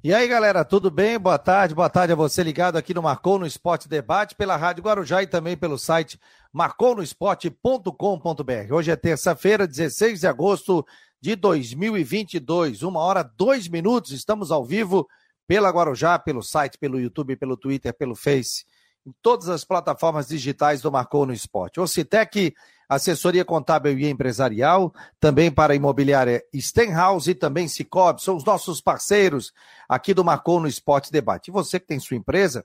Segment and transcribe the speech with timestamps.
[0.00, 1.18] E aí, galera, tudo bem?
[1.18, 4.84] Boa tarde, boa tarde a você ligado aqui no Marcou no Esporte Debate, pela Rádio
[4.84, 6.20] Guarujá e também pelo site
[6.52, 8.72] marconosport.com.br.
[8.72, 10.86] Hoje é terça-feira, 16 de agosto
[11.20, 15.04] de 2022, uma hora, dois minutos, estamos ao vivo
[15.48, 18.64] pela Guarujá, pelo site, pelo YouTube, pelo Twitter, pelo Face,
[19.04, 21.80] em todas as plataformas digitais do Marcou no Esporte.
[21.80, 22.54] O Citec
[22.88, 28.80] assessoria contábil e empresarial, também para a imobiliária Stenhouse e também Cicobi, são os nossos
[28.80, 29.52] parceiros
[29.88, 31.48] aqui do Marcou no Esporte Debate.
[31.48, 32.64] E você que tem sua empresa,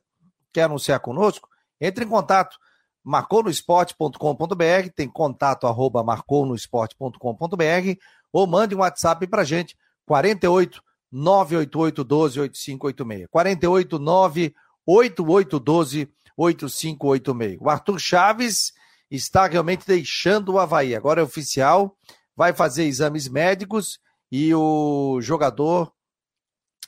[0.53, 1.49] quer anunciar conosco,
[1.81, 2.57] entre em contato,
[3.03, 7.99] marconosport.com.br, tem contato arroba marconosport.com.br
[8.31, 13.27] ou mande um WhatsApp para gente, 48 988 12 8586.
[13.29, 17.61] 48 988 12 8586.
[17.61, 18.73] O Arthur Chaves
[19.15, 20.95] está realmente deixando o Havaí.
[20.95, 21.95] Agora é oficial,
[22.35, 23.99] vai fazer exames médicos
[24.31, 25.93] e o jogador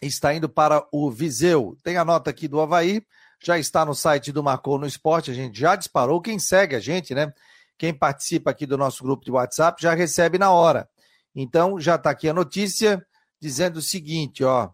[0.01, 1.77] está indo para o Viseu.
[1.83, 3.05] Tem a nota aqui do Havaí,
[3.43, 6.19] já está no site do Marcou no Esporte, a gente já disparou.
[6.19, 7.31] Quem segue a gente, né?
[7.77, 10.89] Quem participa aqui do nosso grupo de WhatsApp já recebe na hora.
[11.35, 13.05] Então, já está aqui a notícia
[13.39, 14.71] dizendo o seguinte, ó.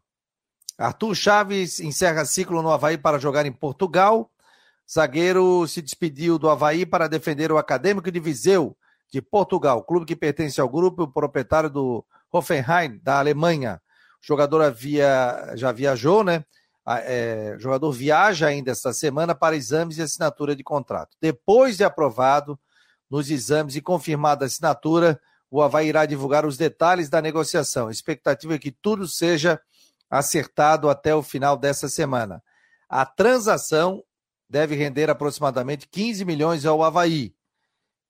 [0.78, 4.31] Arthur Chaves encerra ciclo no Havaí para jogar em Portugal.
[4.94, 8.75] Zagueiro se despediu do Havaí para defender o Acadêmico de Viseu,
[9.09, 13.81] de Portugal, clube que pertence ao grupo, proprietário do Hoffenheim, da Alemanha.
[14.22, 16.44] O jogador havia, já viajou, né?
[16.88, 21.16] É, jogador viaja ainda esta semana para exames e assinatura de contrato.
[21.22, 22.59] Depois de aprovado
[23.09, 27.88] nos exames e confirmada a assinatura, o Havaí irá divulgar os detalhes da negociação.
[27.88, 29.61] A expectativa é que tudo seja
[30.09, 32.44] acertado até o final dessa semana.
[32.89, 34.03] A transação
[34.52, 37.34] deve render aproximadamente 15 milhões ao Havaí.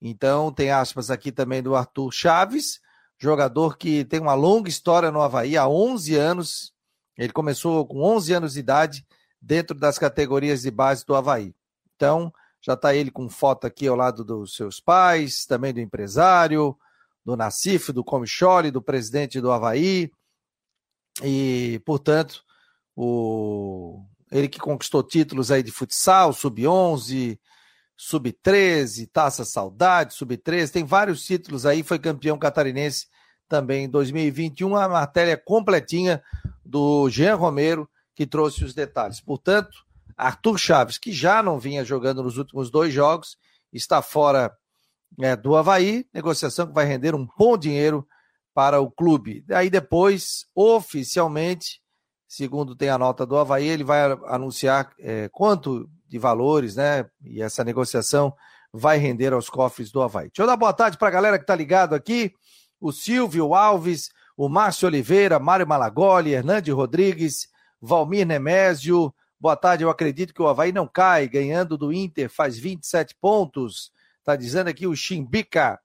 [0.02, 2.82] Então, tem aspas aqui também do Arthur Chaves,
[3.20, 6.74] jogador que tem uma longa história no Havaí, há 11 anos.
[7.16, 9.06] Ele começou com 11 anos de idade
[9.40, 11.54] dentro das categorias de base do Havaí.
[11.96, 16.76] Então, já está ele com foto aqui ao lado dos seus pais, também do empresário,
[17.24, 20.12] do Nacif, do Comicholi, do presidente do Havaí.
[21.24, 22.44] E, portanto,
[22.96, 27.38] o ele que conquistou títulos aí de futsal, sub-11,
[27.98, 33.08] sub-13, Taça Saudade, sub-13, tem vários títulos aí, foi campeão catarinense
[33.48, 36.24] também em 2021, a matéria completinha
[36.66, 39.20] do Jean Romero, que trouxe os detalhes.
[39.20, 43.38] Portanto, Arthur Chaves, que já não vinha jogando nos últimos dois jogos,
[43.74, 44.56] está fora
[45.20, 48.08] é, do Havaí, negociação que vai render um bom dinheiro
[48.54, 49.44] para o clube.
[49.50, 51.81] Aí depois, oficialmente,
[52.32, 57.06] segundo tem a nota do Havaí, ele vai anunciar é, quanto de valores, né?
[57.26, 58.34] E essa negociação
[58.72, 60.28] vai render aos cofres do Havaí.
[60.28, 62.34] Deixa eu dar boa tarde para a galera que está ligado aqui:
[62.80, 67.50] o Silvio Alves, o Márcio Oliveira, Mário Malagoli, Hernande Rodrigues,
[67.82, 69.14] Valmir Nemésio.
[69.38, 73.92] Boa tarde, eu acredito que o Havaí não cai, ganhando do Inter, faz 27 pontos.
[74.20, 75.78] Está dizendo aqui o Chimbica.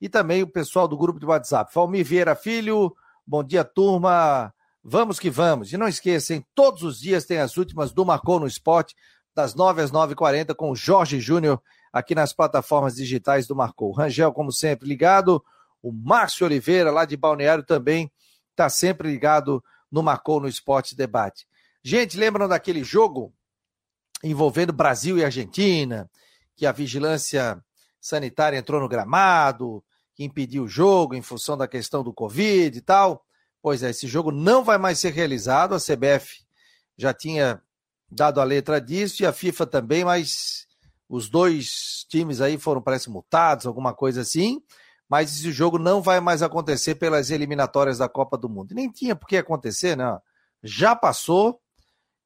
[0.00, 1.70] E também o pessoal do grupo de WhatsApp.
[1.72, 2.92] Valmir Vieira Filho,
[3.24, 4.52] bom dia, turma.
[4.84, 5.72] Vamos que vamos.
[5.72, 8.94] E não esqueçam, todos os dias tem as últimas do Marcou no Esporte,
[9.34, 11.62] das 9 às 9h40, com o Jorge Júnior,
[11.92, 13.92] aqui nas plataformas digitais do Marcou.
[13.92, 15.42] Rangel, como sempre, ligado.
[15.82, 18.10] O Márcio Oliveira, lá de Balneário, também
[18.50, 21.46] está sempre ligado no Marcou no Esporte Debate.
[21.82, 23.32] Gente, lembram daquele jogo
[24.22, 26.08] envolvendo Brasil e Argentina,
[26.56, 27.62] que a vigilância
[28.00, 29.82] sanitária entrou no gramado,
[30.14, 33.24] que impediu o jogo em função da questão do Covid e tal?
[33.62, 35.74] Pois é, esse jogo não vai mais ser realizado.
[35.74, 36.44] A CBF
[36.96, 37.62] já tinha
[38.10, 40.66] dado a letra disso e a FIFA também, mas
[41.08, 44.60] os dois times aí foram, parece, multados, alguma coisa assim.
[45.08, 48.74] Mas esse jogo não vai mais acontecer pelas eliminatórias da Copa do Mundo.
[48.74, 50.18] Nem tinha por que acontecer, né?
[50.62, 51.60] Já passou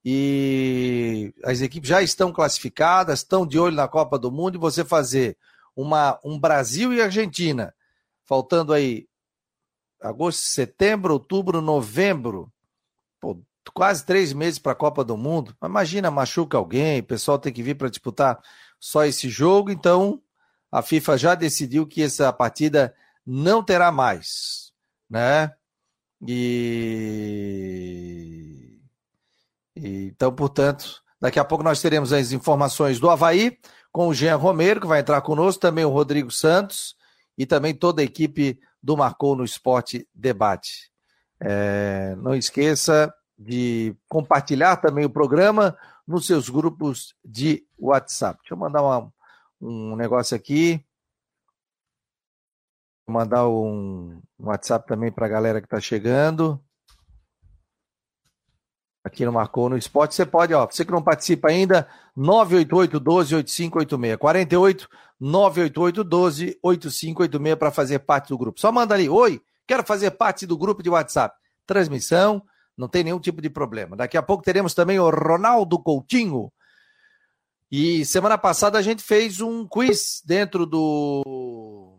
[0.04, 4.84] e as equipes já estão classificadas, estão de olho na Copa do Mundo e você
[4.84, 5.36] fazer
[5.74, 7.74] uma, um Brasil e Argentina,
[8.24, 9.08] faltando aí
[10.00, 12.52] agosto, setembro, outubro, novembro.
[13.20, 13.40] Pô,
[13.72, 15.56] quase três meses para a Copa do Mundo.
[15.62, 18.40] Imagina, machuca alguém, o pessoal tem que vir para disputar
[18.78, 19.70] só esse jogo.
[19.70, 20.20] Então,
[20.70, 22.94] a FIFA já decidiu que essa partida
[23.24, 24.72] não terá mais,
[25.08, 25.52] né?
[26.26, 27.60] E...
[29.74, 30.08] e...
[30.08, 33.58] então, portanto, daqui a pouco nós teremos as informações do Havaí
[33.92, 36.94] com o Jean Romero, que vai entrar conosco, também o Rodrigo Santos
[37.36, 40.90] e também toda a equipe do Marcou no Esporte Debate.
[41.40, 45.76] É, não esqueça de compartilhar também o programa
[46.06, 48.38] nos seus grupos de WhatsApp.
[48.40, 49.12] Deixa eu mandar uma,
[49.60, 50.84] um negócio aqui.
[53.06, 56.62] Vou mandar um, um WhatsApp também para a galera que está chegando.
[59.06, 60.16] Aqui no Marcou no Esporte.
[60.16, 64.18] Você pode, ó, você que não participa ainda, 988 12 8586.
[64.18, 64.88] 48
[65.20, 68.60] 988 12 8586 para fazer parte do grupo.
[68.60, 71.36] Só manda ali, oi, quero fazer parte do grupo de WhatsApp.
[71.64, 72.42] Transmissão,
[72.76, 73.96] não tem nenhum tipo de problema.
[73.96, 76.52] Daqui a pouco teremos também o Ronaldo Coutinho.
[77.70, 81.98] E semana passada a gente fez um quiz dentro do,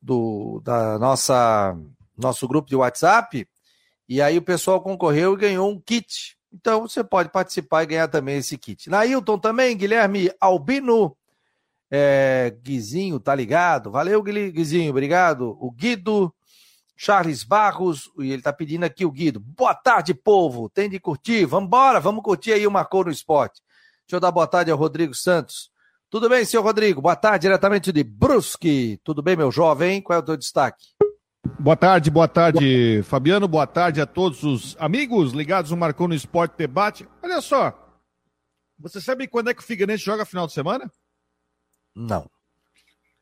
[0.00, 1.76] do da nossa
[2.16, 3.46] nosso grupo de WhatsApp
[4.10, 6.36] e aí o pessoal concorreu e ganhou um kit.
[6.52, 8.90] Então você pode participar e ganhar também esse kit.
[8.90, 11.16] Nailton também, Guilherme Albino,
[11.88, 13.88] é, Guizinho, tá ligado?
[13.88, 15.56] Valeu, Guizinho, obrigado.
[15.60, 16.34] O Guido,
[16.96, 19.38] Charles Barros, e ele tá pedindo aqui o Guido.
[19.38, 20.68] Boa tarde, povo.
[20.68, 21.44] Tem de curtir?
[21.44, 23.62] Vambora, vamos curtir aí o Marcou no Esporte.
[24.08, 25.70] Deixa eu dar boa tarde ao Rodrigo Santos.
[26.10, 27.00] Tudo bem, senhor Rodrigo?
[27.00, 28.98] Boa tarde, diretamente de Brusque.
[29.04, 30.02] Tudo bem, meu jovem?
[30.02, 30.84] Qual é o teu destaque?
[31.42, 33.48] Boa tarde, boa tarde, Fabiano.
[33.48, 37.08] Boa tarde a todos os amigos ligados no Marcou no Esporte Debate.
[37.22, 37.98] Olha só,
[38.78, 40.90] você sabe quando é que o Figueirense joga final de semana?
[41.94, 42.30] Não.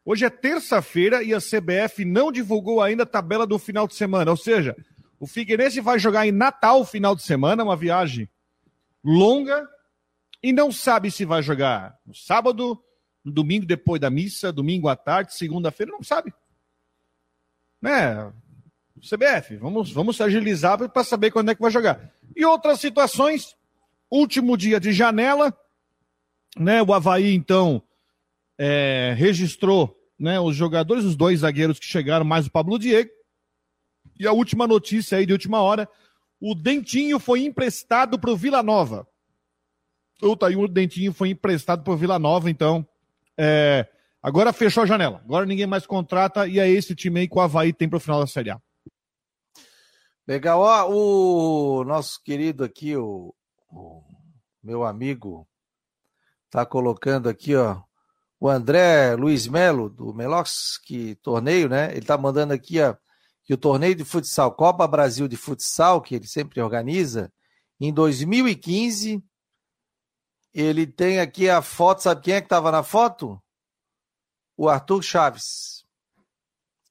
[0.04, 4.32] Hoje é terça-feira e a CBF não divulgou ainda a tabela do final de semana.
[4.32, 4.76] Ou seja,
[5.20, 8.28] o Figueirense vai jogar em Natal final de semana, uma viagem
[9.04, 9.68] longa,
[10.42, 12.82] e não sabe se vai jogar no sábado,
[13.24, 16.32] no domingo depois da missa, domingo à tarde, segunda-feira, não sabe
[17.80, 18.32] né?
[19.00, 22.12] CBF, vamos, vamos agilizar para saber quando é que vai jogar.
[22.34, 23.56] E outras situações,
[24.10, 25.56] último dia de janela,
[26.56, 26.82] né?
[26.82, 27.82] O Havaí, então,
[28.58, 33.10] é, registrou né, os jogadores, os dois zagueiros que chegaram, mais o Pablo Diego.
[34.18, 35.88] E a última notícia aí de última hora:
[36.40, 39.06] o Dentinho foi emprestado para o Vila Nova.
[40.20, 40.36] O
[40.66, 42.86] Dentinho foi emprestado para o Vila Nova, então.
[43.36, 43.86] É,
[44.22, 45.20] Agora fechou a janela.
[45.24, 48.00] Agora ninguém mais contrata e é esse time aí que o Havaí tem para o
[48.00, 48.60] final da Série A.
[50.26, 50.60] Legal.
[50.60, 53.34] Ó, o nosso querido aqui, o,
[53.70, 54.02] o
[54.62, 55.48] meu amigo,
[56.50, 57.80] tá colocando aqui, ó,
[58.40, 60.78] o André Luiz Melo, do Melox,
[61.22, 61.92] torneio, né?
[61.92, 62.94] Ele tá mandando aqui, ó,
[63.44, 67.32] que o torneio de futsal, Copa Brasil de Futsal, que ele sempre organiza,
[67.80, 69.22] em 2015,
[70.52, 73.42] ele tem aqui a foto, sabe quem é que estava na foto?
[74.58, 75.84] O Arthur Chaves.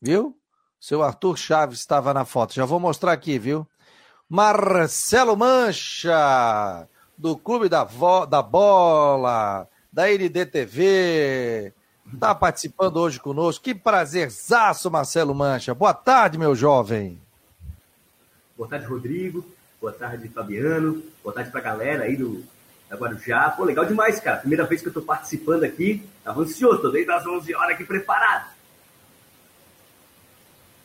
[0.01, 0.35] Viu?
[0.79, 2.53] Seu Arthur Chaves estava na foto.
[2.53, 3.67] Já vou mostrar aqui, viu?
[4.29, 6.87] Marcelo Mancha,
[7.17, 11.73] do Clube da, Vo da Bola, da NDTV.
[12.13, 13.65] Está participando hoje conosco.
[13.65, 15.73] Que prazerzaço, Marcelo Mancha.
[15.73, 17.21] Boa tarde, meu jovem.
[18.55, 19.45] Boa tarde, Rodrigo.
[19.81, 21.03] Boa tarde, Fabiano.
[21.21, 22.43] Boa tarde para a galera aí do
[22.89, 23.49] da Guarujá.
[23.51, 24.37] Pô, legal demais, cara.
[24.37, 27.83] Primeira vez que eu tô participando aqui, tava ansioso, tô desde as 11 horas aqui
[27.83, 28.49] preparado.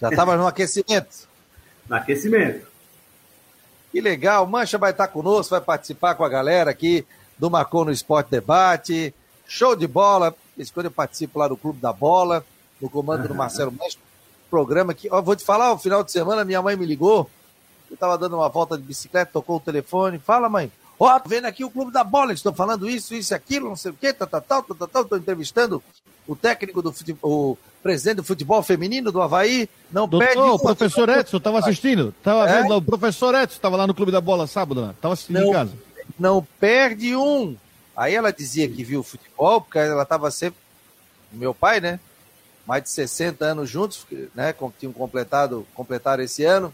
[0.01, 1.31] Já tava no aquecimento?
[1.89, 2.65] No aquecimento.
[3.91, 7.05] Que legal, Mancha vai estar conosco, vai participar com a galera aqui
[7.37, 9.13] do Marcou no Esporte Debate.
[9.49, 10.33] Show de bola.
[10.73, 12.47] Quando eu participo lá do Clube da Bola,
[12.81, 13.99] no comando do Marcelo Mancha.
[14.49, 17.29] Programa que, ó, vou te falar, o final de semana minha mãe me ligou.
[17.91, 20.21] Eu tava dando uma volta de bicicleta, tocou o telefone.
[20.21, 20.71] Fala, mãe.
[21.05, 23.91] Ó, oh, vendo aqui o Clube da Bola, estou falando isso, isso, aquilo, não sei
[23.91, 25.83] o quê, tal, tal, tal, tal, tal, estou entrevistando
[26.29, 30.41] o técnico do futebol, o presidente do futebol feminino do Havaí, não Doutor, perde...
[30.43, 32.63] o professor Edson, estava assistindo, estava é?
[32.63, 35.13] vendo, o professor Edson estava lá no Clube da Bola sábado, estava né?
[35.15, 35.73] assistindo não, em casa.
[36.17, 37.57] Não perde um.
[37.97, 40.61] Aí ela dizia que viu o futebol, porque ela estava sempre...
[41.33, 41.99] Meu pai, né?
[42.65, 44.07] Mais de 60 anos juntos,
[44.37, 44.55] né?
[44.79, 46.73] Tinham completado, completaram esse ano.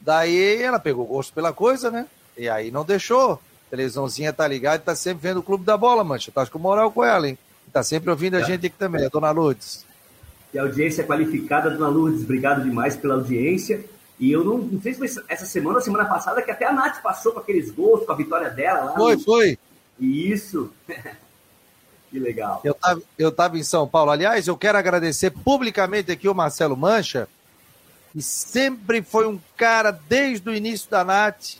[0.00, 2.08] Daí ela pegou gosto pela coisa, né?
[2.36, 6.02] E aí não deixou televisãozinha tá ligada e tá sempre vendo o Clube da Bola,
[6.02, 6.32] mancha.
[6.32, 7.38] Tá com moral com ela, hein?
[7.72, 8.44] Tá sempre ouvindo a é.
[8.44, 9.86] gente aqui também, a dona Lourdes.
[10.52, 13.84] E a audiência qualificada, dona Lourdes, obrigado demais pela audiência.
[14.18, 16.72] E eu não, não sei se foi essa semana ou semana passada que até a
[16.72, 18.94] Nath passou com aqueles gols, com a vitória dela lá.
[18.94, 19.22] Foi, no...
[19.22, 19.58] foi.
[19.98, 20.70] Isso.
[22.10, 22.60] que legal.
[22.64, 24.10] Eu tava, eu tava em São Paulo.
[24.10, 27.28] Aliás, eu quero agradecer publicamente aqui o Marcelo Mancha,
[28.12, 31.54] que sempre foi um cara, desde o início da Nath,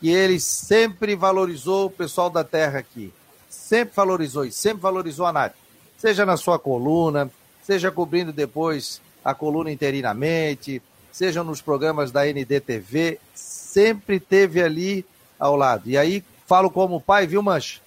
[0.00, 3.12] que ele sempre valorizou o pessoal da terra aqui.
[3.48, 5.54] Sempre valorizou e sempre valorizou a Nath.
[5.96, 7.30] Seja na sua coluna,
[7.62, 10.80] seja cobrindo depois a coluna interinamente,
[11.12, 15.04] seja nos programas da NDTV, sempre teve ali
[15.38, 15.88] ao lado.
[15.88, 17.80] E aí falo como pai, viu, Mancha?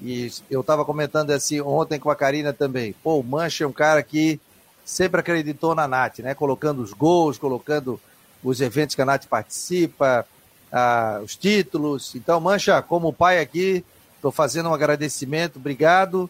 [0.00, 2.94] E eu estava comentando assim ontem com a Karina também.
[3.02, 4.40] Pô, o Mancha é um cara que
[4.84, 6.34] sempre acreditou na Nath, né?
[6.34, 8.00] Colocando os gols, colocando
[8.42, 10.26] os eventos que a Nath participa,
[10.74, 12.14] ah, os títulos.
[12.14, 13.84] Então, Mancha, como pai aqui,
[14.16, 16.28] estou fazendo um agradecimento, obrigado,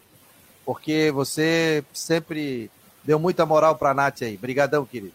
[0.63, 2.69] porque você sempre
[3.03, 4.35] deu muita moral para a Nath aí.
[4.35, 5.13] Obrigadão, querido.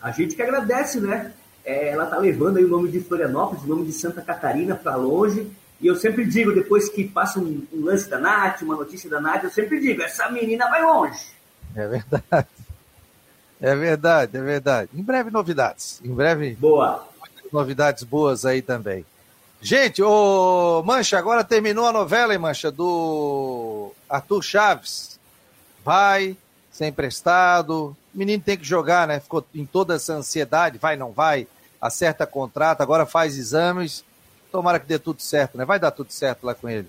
[0.00, 1.32] A gente que agradece, né?
[1.68, 4.96] é, ela tá levando aí o nome de Florianópolis, o nome de Santa Catarina para
[4.96, 5.50] longe.
[5.78, 9.20] E eu sempre digo, depois que passa um, um, lance da Nath, uma notícia da
[9.20, 11.26] Nath, eu sempre digo, essa menina vai longe.
[11.76, 12.48] É verdade.
[13.60, 14.90] É verdade, é verdade.
[14.94, 16.00] Em breve novidades.
[16.02, 16.54] Em breve.
[16.54, 17.07] Boa.
[17.52, 19.04] Novidades boas aí também.
[19.60, 25.18] Gente, o Mancha, agora terminou a novela, hein, Mancha, do Arthur Chaves.
[25.84, 26.36] Vai,
[26.70, 27.96] ser emprestado.
[28.14, 29.18] O menino tem que jogar, né?
[29.18, 31.46] Ficou em toda essa ansiedade, vai, não vai,
[31.80, 34.04] acerta contrato, agora faz exames.
[34.50, 35.64] Tomara que dê tudo certo, né?
[35.64, 36.88] Vai dar tudo certo lá com ele.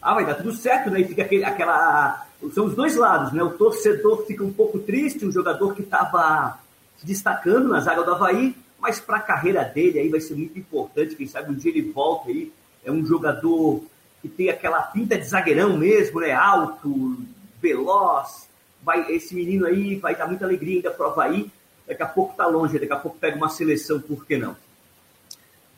[0.00, 1.00] Ah, vai dar tudo certo, né?
[1.00, 2.26] E fica aquele, aquela.
[2.54, 3.42] São os dois lados, né?
[3.42, 6.58] O torcedor fica um pouco triste, um jogador que estava
[6.98, 10.58] se destacando na zaga do Havaí, mas para a carreira dele aí vai ser muito
[10.58, 11.16] importante.
[11.16, 12.52] Quem sabe um dia ele volta aí.
[12.84, 13.82] É um jogador
[14.20, 16.32] que tem aquela pinta de zagueirão mesmo, né?
[16.32, 17.18] Alto,
[17.60, 18.48] veloz.
[18.82, 21.50] Vai, esse menino aí vai dar muita alegria ainda pro Havaí.
[21.86, 24.56] Daqui a pouco tá longe, daqui a pouco pega uma seleção, por que não?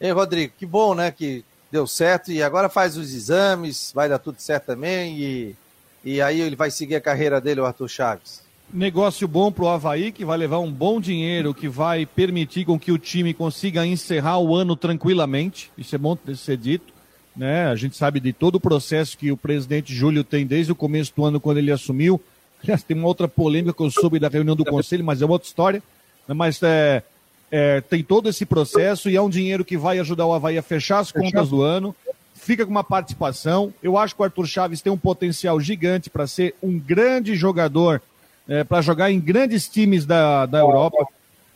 [0.00, 1.10] Ei, Rodrigo, que bom, né?
[1.10, 5.56] Que deu certo e agora faz os exames, vai dar tudo certo também e,
[6.04, 8.45] e aí ele vai seguir a carreira dele, o Arthur Chaves.
[8.72, 12.78] Negócio bom para o Havaí, que vai levar um bom dinheiro, que vai permitir com
[12.78, 15.70] que o time consiga encerrar o ano tranquilamente.
[15.78, 16.92] Isso é bom ser dito.
[17.36, 17.66] Né?
[17.66, 21.12] A gente sabe de todo o processo que o presidente Júlio tem desde o começo
[21.14, 22.20] do ano, quando ele assumiu.
[22.62, 25.46] Aliás, tem uma outra polêmica que eu soube da reunião do conselho, mas é outra
[25.46, 25.82] história.
[26.26, 27.02] Mas é,
[27.50, 30.62] é, tem todo esse processo e é um dinheiro que vai ajudar o Havaí a
[30.62, 31.94] fechar as contas do ano.
[32.34, 33.72] Fica com uma participação.
[33.82, 38.02] Eu acho que o Arthur Chaves tem um potencial gigante para ser um grande jogador,
[38.48, 41.06] é, para jogar em grandes times da, da Europa.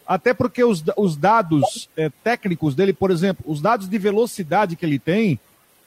[0.07, 4.85] Até porque os, os dados é, técnicos dele, por exemplo, os dados de velocidade que
[4.85, 5.39] ele tem,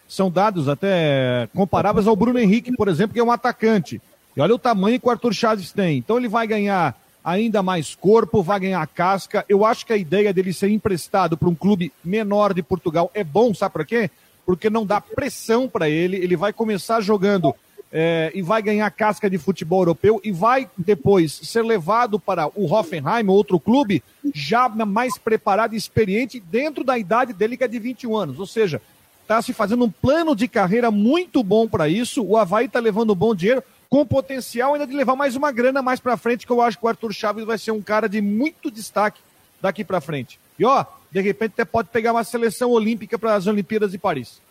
[0.08, 4.02] são dados até comparáveis ao Bruno Henrique, por exemplo, que é um atacante.
[4.36, 5.98] E olha o tamanho que o Arthur Chaves tem.
[5.98, 9.46] Então ele vai ganhar ainda mais corpo, vai ganhar casca.
[9.48, 13.24] Eu acho que a ideia dele ser emprestado para um clube menor de Portugal é
[13.24, 14.10] bom, sabe para quê?
[14.46, 17.56] Porque não dá pressão para ele, ele vai começar jogando
[17.96, 22.74] é, e vai ganhar casca de futebol europeu e vai depois ser levado para o
[22.74, 27.78] Hoffenheim, outro clube, já mais preparado e experiente dentro da idade dele, que é de
[27.78, 28.40] 21 anos.
[28.40, 28.82] Ou seja,
[29.22, 32.24] está se fazendo um plano de carreira muito bom para isso.
[32.24, 36.00] O Havaí está levando bom dinheiro com potencial ainda de levar mais uma grana mais
[36.00, 38.72] para frente, que eu acho que o Arthur Chaves vai ser um cara de muito
[38.72, 39.22] destaque
[39.62, 40.40] daqui para frente.
[40.58, 44.42] E ó, de repente até pode pegar uma seleção olímpica para as Olimpíadas de Paris.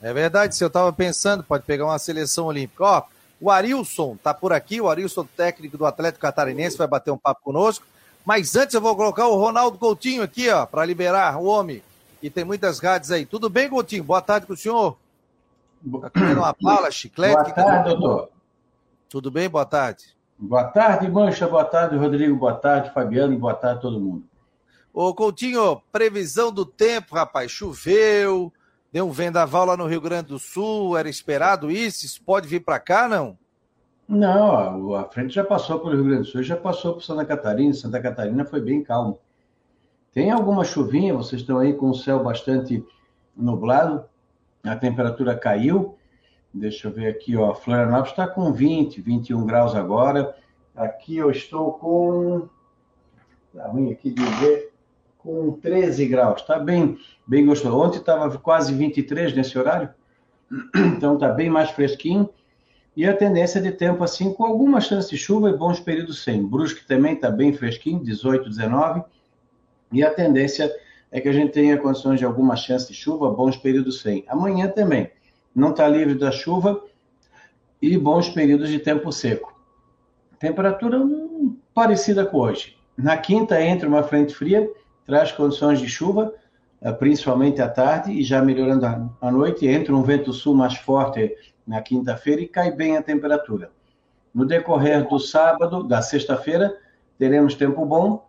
[0.00, 2.84] É verdade, se eu estava pensando, pode pegar uma seleção olímpica.
[2.84, 3.02] Ó,
[3.40, 7.40] o Arilson tá por aqui, o Arilson, técnico do Atlético Catarinense, vai bater um papo
[7.42, 7.84] conosco.
[8.24, 11.82] Mas antes eu vou colocar o Ronaldo Coutinho aqui, ó, para liberar o homem.
[12.22, 13.24] E tem muitas rádios aí.
[13.24, 14.04] Tudo bem, Coutinho?
[14.04, 14.96] Boa tarde com o senhor.
[16.00, 17.34] Tá comendo uma bala, chiclete?
[17.34, 18.28] Boa tarde, doutor.
[19.08, 19.48] Tudo bem?
[19.48, 20.04] Boa tarde.
[20.36, 21.46] Boa tarde, Mancha.
[21.46, 22.36] Boa tarde, Rodrigo.
[22.36, 23.38] Boa tarde, Fabiano.
[23.38, 24.24] Boa tarde, todo mundo.
[24.92, 27.50] Ô, Coutinho, previsão do tempo, rapaz.
[27.50, 28.52] Choveu,
[28.92, 30.96] deu um vendaval lá no Rio Grande do Sul.
[30.96, 32.04] Era esperado isso?
[32.04, 33.38] Isso pode vir para cá, não?
[34.08, 37.74] Não, a frente já passou pelo Rio Grande do Sul, já passou por Santa Catarina.
[37.74, 39.18] Santa Catarina foi bem calmo.
[40.12, 42.82] Tem alguma chuvinha, vocês estão aí com o céu bastante
[43.36, 44.04] nublado,
[44.64, 45.98] a temperatura caiu,
[46.52, 47.54] Deixa eu ver aqui, ó.
[47.54, 50.34] Florianópolis está com 20, 21 graus agora.
[50.74, 52.48] Aqui eu estou com.
[53.54, 54.72] Tá ruim aqui de ver.
[55.18, 56.40] Com 13 graus.
[56.40, 57.76] Está bem, bem gostoso.
[57.76, 59.90] Ontem estava quase 23 nesse horário.
[60.96, 62.28] Então está bem mais fresquinho.
[62.96, 66.44] E a tendência de tempo assim, com alguma chance de chuva e bons períodos sem.
[66.44, 69.02] Brusque também está bem fresquinho, 18, 19.
[69.92, 70.72] E a tendência
[71.10, 74.24] é que a gente tenha condições de alguma chance de chuva, bons períodos sem.
[74.28, 75.10] Amanhã também
[75.54, 76.82] não está livre da chuva
[77.80, 79.56] e bons períodos de tempo seco.
[80.38, 82.76] Temperatura hum, parecida com hoje.
[82.96, 84.68] Na quinta entra uma frente fria,
[85.08, 86.34] traz condições de chuva,
[86.82, 88.84] eh, principalmente à tarde, e já melhorando
[89.22, 91.34] à noite, entra um vento sul mais forte
[91.66, 93.70] na quinta-feira e cai bem a temperatura.
[94.34, 96.76] No decorrer do sábado, da sexta-feira,
[97.18, 98.28] teremos tempo bom,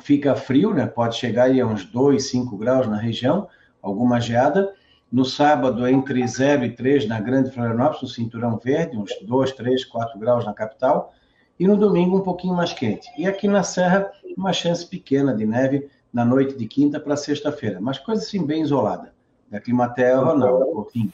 [0.00, 0.86] fica frio, né?
[0.86, 3.48] pode chegar a uns 2, 5 graus na região,
[3.80, 4.74] alguma geada,
[5.10, 9.84] no sábado, entre 0 e 3 na Grande Florianópolis, no Cinturão Verde, uns 2, 3,
[9.84, 11.14] 4 graus na capital.
[11.62, 13.08] E no domingo, um pouquinho mais quente.
[13.16, 17.78] E aqui na Serra, uma chance pequena de neve na noite de quinta para sexta-feira.
[17.80, 19.12] Mas coisa assim, bem isolada.
[19.48, 21.12] Da Climaterra, não, um pouquinho.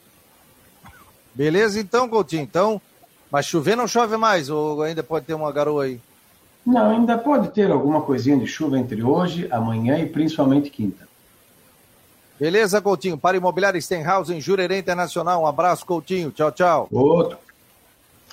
[1.35, 2.45] Beleza, então, Coutinho.
[2.45, 2.81] Então,
[3.31, 4.49] mas chover não chove mais?
[4.49, 6.01] Ou ainda pode ter uma garoa aí?
[6.65, 11.07] Não, ainda pode ter alguma coisinha de chuva entre hoje, amanhã e principalmente quinta.
[12.41, 13.19] Beleza, Coutinho?
[13.19, 15.43] Para Imobiliária Stenhouse em Jurerê Internacional.
[15.43, 16.31] Um abraço, Coutinho.
[16.31, 16.89] Tchau, tchau.
[16.91, 17.37] Outro.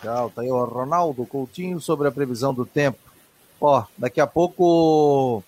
[0.02, 0.32] Tchau.
[0.34, 3.00] Tá aí o Ronaldo Coutinho sobre a previsão do tempo.
[3.60, 5.44] Ó, daqui a pouco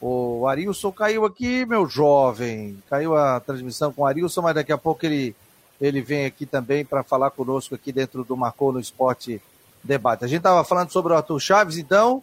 [0.00, 2.76] O Arilson caiu aqui, meu jovem.
[2.90, 5.34] Caiu a transmissão com o Arilson, mas daqui a pouco ele,
[5.80, 9.40] ele vem aqui também para falar conosco aqui dentro do Marcou no Esporte
[9.82, 10.24] Debate.
[10.24, 12.22] A gente estava falando sobre o Arthur Chaves, então.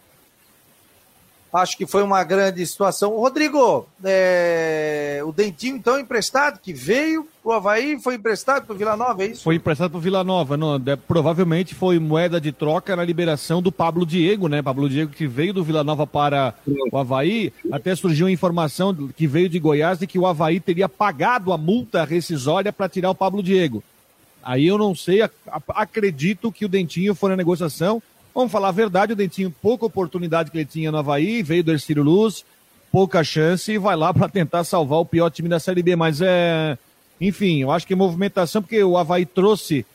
[1.52, 3.10] Acho que foi uma grande situação.
[3.10, 5.20] Rodrigo, é...
[5.22, 9.26] o Dentinho, então, emprestado, que veio o Havaí, foi emprestado para o Vila Nova, é
[9.26, 9.42] isso?
[9.42, 10.56] Foi emprestado para o Vila Nova.
[10.56, 14.62] Não, é, provavelmente foi moeda de troca na liberação do Pablo Diego, né?
[14.62, 16.54] Pablo Diego que veio do Vila Nova para
[16.90, 17.52] o Havaí.
[17.70, 21.58] Até surgiu a informação que veio de Goiás de que o Havaí teria pagado a
[21.58, 23.84] multa rescisória para tirar o Pablo Diego.
[24.42, 25.20] Aí eu não sei,
[25.68, 28.02] acredito que o Dentinho foi na negociação
[28.34, 31.72] Vamos falar a verdade, o Dentinho, pouca oportunidade que ele tinha no Havaí, veio do
[31.72, 32.44] Ercílio Luz,
[32.90, 35.96] pouca chance e vai lá para tentar salvar o pior time da Série B.
[35.96, 36.78] Mas é.
[37.20, 39.86] Enfim, eu acho que movimentação, porque o Havaí trouxe,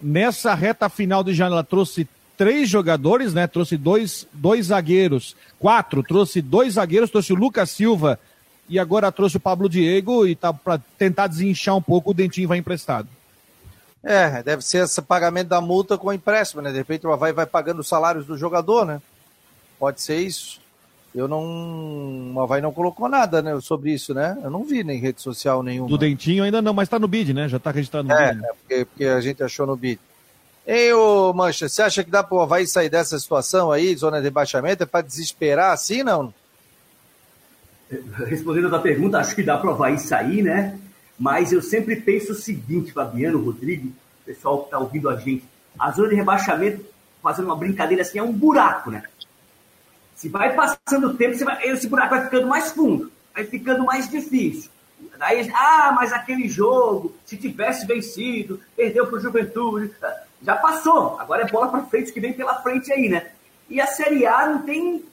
[0.00, 3.46] nessa reta final de janela, trouxe três jogadores, né?
[3.46, 8.18] Trouxe dois, dois zagueiros, quatro, trouxe dois zagueiros, trouxe o Lucas Silva
[8.68, 12.48] e agora trouxe o Pablo Diego e tá para tentar desinchar um pouco, o Dentinho
[12.48, 13.08] vai emprestado.
[14.04, 16.72] É, deve ser esse pagamento da multa com empréstimo, né?
[16.72, 19.00] De repente o Havaí vai pagando os salários do jogador, né?
[19.78, 20.60] Pode ser isso.
[21.14, 22.34] Eu não.
[22.34, 24.36] O Havaí não colocou nada né, sobre isso, né?
[24.42, 25.88] Eu não vi nem rede social nenhuma.
[25.88, 27.48] Do Dentinho ainda não, mas tá no bid, né?
[27.48, 28.44] Já tá registrado no é, bid.
[28.44, 30.00] É, porque, porque, a gente achou no bid.
[30.66, 34.24] Ei, ô Mancha, você acha que dá pro Havaí sair dessa situação aí, zona de
[34.24, 34.82] rebaixamento?
[34.82, 36.32] É pra desesperar assim, não?
[38.26, 40.78] Respondendo a da pergunta, acho que dá pro Havaí sair, né?
[41.22, 43.92] Mas eu sempre penso o seguinte, Fabiano, Rodrigo,
[44.26, 45.44] pessoal que está ouvindo a gente,
[45.78, 46.84] a zona de rebaixamento,
[47.22, 49.04] fazendo uma brincadeira assim, é um buraco, né?
[50.16, 54.10] Se vai passando o tempo, vai, esse buraco vai ficando mais fundo, vai ficando mais
[54.10, 54.68] difícil.
[55.16, 59.92] Daí, ah, mas aquele jogo, se tivesse vencido, perdeu para o Juventude,
[60.42, 61.20] já passou.
[61.20, 63.30] Agora é bola para frente que vem pela frente aí, né?
[63.70, 65.04] E a Série A não tem,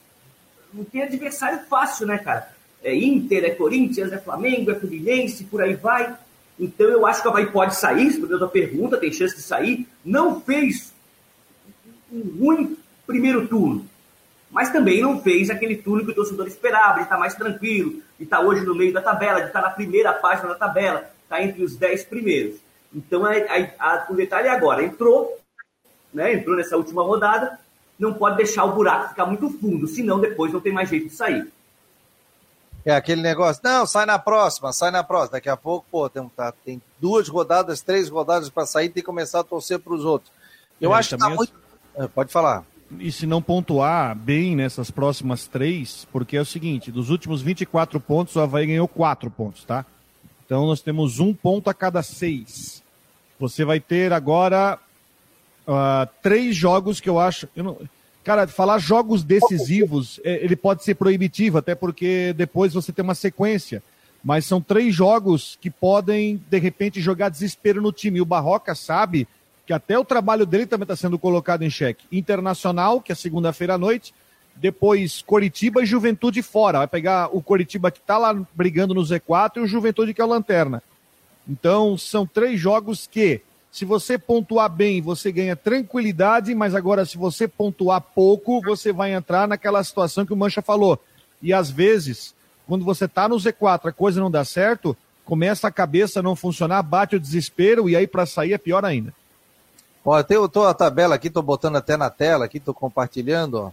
[0.74, 2.50] não tem adversário fácil, né, cara?
[2.82, 6.16] É Inter, é Corinthians, é Flamengo, é Fluminense, por aí vai.
[6.58, 9.86] Então eu acho que o Havaí pode sair, respondendo a pergunta, tem chance de sair.
[10.04, 10.92] Não fez
[12.12, 12.76] um ruim
[13.06, 13.86] primeiro turno,
[14.50, 18.24] mas também não fez aquele turno que o torcedor esperava, de estar mais tranquilo, de
[18.24, 21.62] estar hoje no meio da tabela, de estar na primeira página da tabela, estar entre
[21.62, 22.56] os dez primeiros.
[22.94, 25.38] Então a, a, a, o detalhe é agora, entrou,
[26.12, 27.58] né, entrou nessa última rodada,
[27.98, 31.14] não pode deixar o buraco ficar muito fundo, senão depois não tem mais jeito de
[31.14, 31.46] sair.
[32.84, 35.32] É aquele negócio, não, sai na próxima, sai na próxima.
[35.32, 39.06] Daqui a pouco, pô, tem, tá, tem duas rodadas, três rodadas para sair, tem que
[39.06, 40.32] começar a torcer para os outros.
[40.80, 41.52] Eu é, acho que tá muito.
[41.94, 42.64] É, pode falar.
[42.98, 48.00] E se não pontuar bem nessas próximas três, porque é o seguinte: dos últimos 24
[48.00, 49.84] pontos, o Havaí ganhou quatro pontos, tá?
[50.44, 52.82] Então nós temos um ponto a cada seis.
[53.38, 54.78] Você vai ter agora
[55.66, 57.48] uh, três jogos que eu acho.
[57.54, 57.78] Eu não,
[58.22, 63.14] Cara, falar jogos decisivos, é, ele pode ser proibitivo, até porque depois você tem uma
[63.14, 63.82] sequência.
[64.22, 68.18] Mas são três jogos que podem, de repente, jogar desespero no time.
[68.18, 69.26] E o Barroca sabe
[69.66, 72.04] que até o trabalho dele também está sendo colocado em xeque.
[72.12, 74.12] Internacional, que é segunda-feira à noite,
[74.54, 76.78] depois Coritiba e Juventude fora.
[76.78, 80.24] Vai pegar o Coritiba que está lá brigando no Z4 e o Juventude que é
[80.24, 80.82] o Lanterna.
[81.48, 83.40] Então, são três jogos que
[83.72, 89.12] se você pontuar bem, você ganha tranquilidade, mas agora se você pontuar pouco, você vai
[89.12, 90.98] entrar naquela situação que o Mancha falou.
[91.40, 92.34] E às vezes,
[92.66, 96.34] quando você está no Z4, a coisa não dá certo, começa a cabeça a não
[96.34, 99.14] funcionar, bate o desespero e aí para sair é pior ainda.
[100.04, 103.70] Ó, eu tô a tabela aqui, tô botando até na tela aqui, tô compartilhando, ó.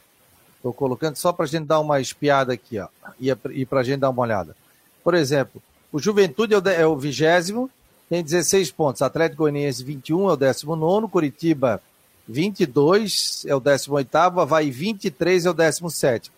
[0.62, 2.88] Tô colocando só para a gente dar uma espiada aqui, ó,
[3.20, 4.56] e, e para a gente dar uma olhada.
[5.04, 7.70] Por exemplo, o Juventude é o é vigésimo,
[8.10, 9.02] tem 16 pontos.
[9.02, 11.82] Atlético Goianiense 21 é o 19, Curitiba
[12.28, 16.32] 22 é o 18, Havaí 23 é o 17.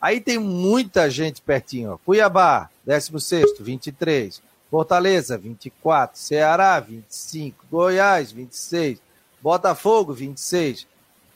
[0.00, 1.92] Aí tem muita gente pertinho.
[1.92, 1.98] Ó.
[1.98, 4.42] Cuiabá, 16, 23.
[4.70, 6.18] Fortaleza, 24.
[6.18, 7.64] Ceará, 25.
[7.70, 8.98] Goiás, 26.
[9.40, 10.86] Botafogo, 26.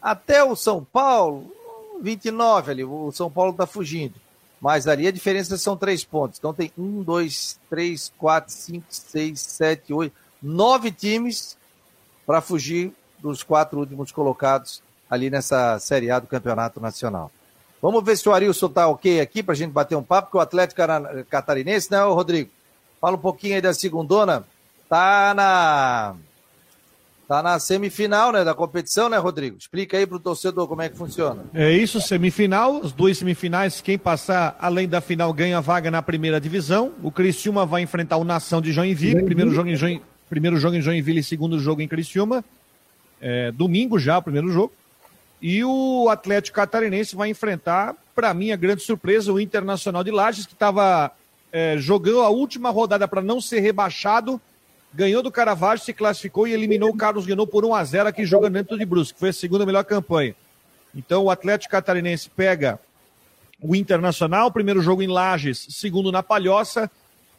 [0.03, 1.53] Até o São Paulo,
[2.03, 2.85] 29 ali.
[2.85, 4.15] O São Paulo está fugindo.
[4.61, 6.39] Mas ali a diferença são três pontos.
[6.39, 11.57] Então tem um, dois, três, quatro, cinco, seis, sete, oito, nove times
[12.27, 17.31] para fugir dos quatro últimos colocados ali nessa Série A do Campeonato Nacional.
[17.83, 20.37] Vamos ver se o Arilson está ok aqui para a gente bater um papo, porque
[20.37, 20.83] o Atlético
[21.31, 22.51] Catarinense, né, Rodrigo?
[23.01, 24.45] Fala um pouquinho aí da segundona.
[24.89, 26.15] Tá na
[27.31, 29.57] Tá na semifinal, né, da competição, né, Rodrigo?
[29.57, 31.45] Explica aí pro torcedor como é que funciona.
[31.55, 36.41] É isso, semifinal, as duas semifinais, quem passar além da final ganha vaga na primeira
[36.41, 36.93] divisão.
[37.05, 40.83] O Criciúma vai enfrentar o Nação de Joinville, primeiro jogo em Joinville, primeiro jogo em
[40.83, 42.45] Joinville e segundo jogo em Criciúma.
[43.21, 44.73] É, domingo já, o primeiro jogo.
[45.41, 50.47] E o Atlético Catarinense vai enfrentar, para mim, a grande surpresa, o Internacional de Lages,
[50.47, 51.13] que estava
[51.53, 54.41] é, jogando a última rodada para não ser rebaixado,
[54.93, 58.25] ganhou do Caravaggio, se classificou e eliminou o Carlos Guinou por 1 a 0 aqui
[58.25, 60.35] jogando dentro de Brusque, que foi a segunda melhor campanha.
[60.95, 62.79] Então o Atlético Catarinense pega
[63.63, 66.91] o Internacional, primeiro jogo em Lages, segundo na Palhoça,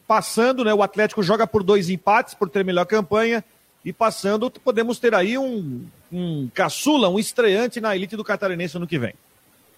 [0.07, 0.73] passando, né?
[0.73, 3.43] O Atlético joga por dois empates, por ter melhor campanha,
[3.83, 8.85] e passando, podemos ter aí um, um caçula, um estreante na elite do Catarinense ano
[8.85, 9.13] que vem.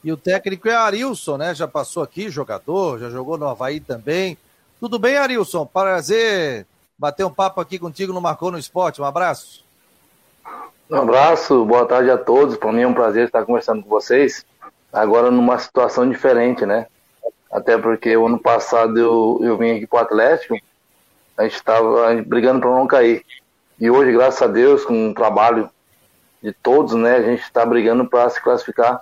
[0.03, 1.55] E o técnico é Arilson, né?
[1.55, 4.37] Já passou aqui, jogador, já jogou no Havaí também.
[4.79, 5.65] Tudo bem, Arilson?
[5.65, 9.01] Prazer bater um papo aqui contigo no Marcou no Esporte.
[9.01, 9.63] Um abraço.
[10.89, 12.57] Um abraço, boa tarde a todos.
[12.57, 14.45] Para mim é um prazer estar conversando com vocês.
[14.91, 16.87] Agora numa situação diferente, né?
[17.51, 20.57] Até porque o ano passado eu, eu vim aqui para o Atlético,
[21.37, 23.23] a gente estava brigando para não cair.
[23.79, 25.69] E hoje, graças a Deus, com o trabalho
[26.41, 29.01] de todos, né, a gente está brigando para se classificar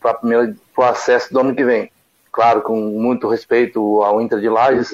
[0.00, 0.18] para
[0.76, 1.90] o acesso do ano que vem.
[2.30, 4.90] Claro, com muito respeito ao Inter de Lages,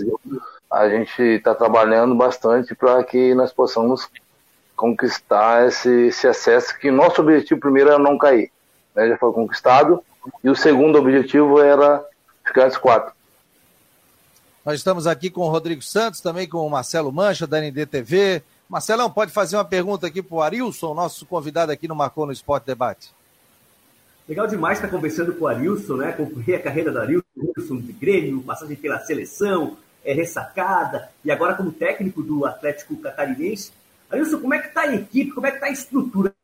[0.71, 4.09] a gente está trabalhando bastante para que nós possamos
[4.77, 8.51] conquistar esse, esse acesso, que nosso objetivo primeiro era não cair.
[8.95, 10.03] Né, já foi conquistado,
[10.43, 12.05] e o segundo objetivo era
[12.47, 13.13] ficar entre quatro.
[14.65, 18.43] Nós estamos aqui com o Rodrigo Santos, também com o Marcelo Mancha, da NDTV.
[18.69, 22.33] Marcelão, pode fazer uma pergunta aqui para o Arilson, nosso convidado aqui no Marcou no
[22.33, 23.11] Esporte Debate.
[24.29, 26.11] Legal demais estar conversando com o Arilson, né?
[26.11, 31.71] Acompanhei a carreira do Arilson de Grêmio, passagem pela seleção, é ressacada, e agora como
[31.71, 33.71] técnico do Atlético Catarinense.
[34.11, 36.35] Arilson, como é que está a equipe, como é que está a estrutura?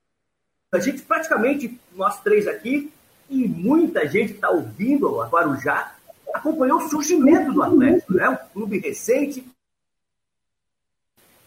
[0.70, 2.92] A gente praticamente, nós três aqui,
[3.30, 5.94] e muita gente que está ouvindo a Guarujá,
[6.34, 8.28] acompanhou o surgimento do Atlético, né?
[8.28, 9.42] Um clube recente,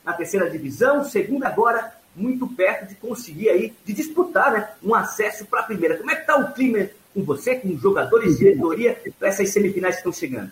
[0.03, 5.45] na terceira divisão, segundo agora muito perto de conseguir aí, de disputar né, um acesso
[5.45, 5.97] para a primeira.
[5.97, 9.51] Como é que está o clima com você, com os jogadores de diretoria, para essas
[9.51, 10.51] semifinais que estão chegando?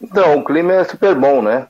[0.00, 1.66] Então, o clima é super bom, né?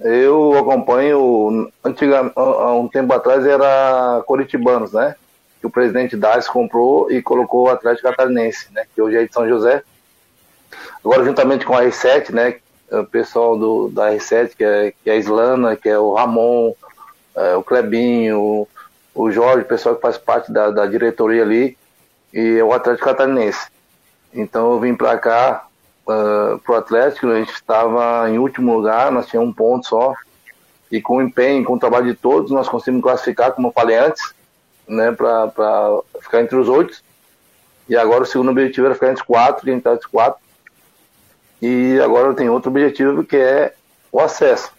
[0.00, 5.14] Eu acompanho, antiga, há um tempo atrás era Coritibanos, né?
[5.60, 8.84] Que o presidente Dars comprou e colocou o Atlético Catarinense, né?
[8.94, 9.82] Que hoje é de São José.
[11.04, 12.56] Agora, juntamente com a R7, né?
[12.90, 16.74] O pessoal do, da R7, que é, que é a Islana, que é o Ramon,
[17.34, 18.66] é, o Clebinho,
[19.14, 21.76] o Jorge, o pessoal que faz parte da, da diretoria ali,
[22.32, 23.68] e o Atlético Catarinense.
[24.32, 25.66] Então eu vim para cá,
[26.06, 30.14] uh, pro Atlético, a gente estava em último lugar, nós tínhamos um ponto só,
[30.90, 33.96] e com o empenho, com o trabalho de todos, nós conseguimos classificar, como eu falei
[33.96, 34.34] antes,
[34.86, 35.50] né, para
[36.20, 37.00] ficar entre os oito.
[37.88, 40.40] E agora o segundo objetivo era ficar entre os quatro, entrar entre os quatro.
[41.60, 43.74] E agora tem outro objetivo que é
[44.10, 44.70] o acesso.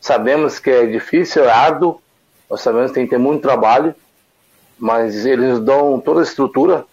[0.00, 2.00] Sabemos que é difícil, é árduo,
[2.48, 3.94] nós sabemos que tem que ter muito trabalho,
[4.78, 6.86] mas eles dão toda a estrutura.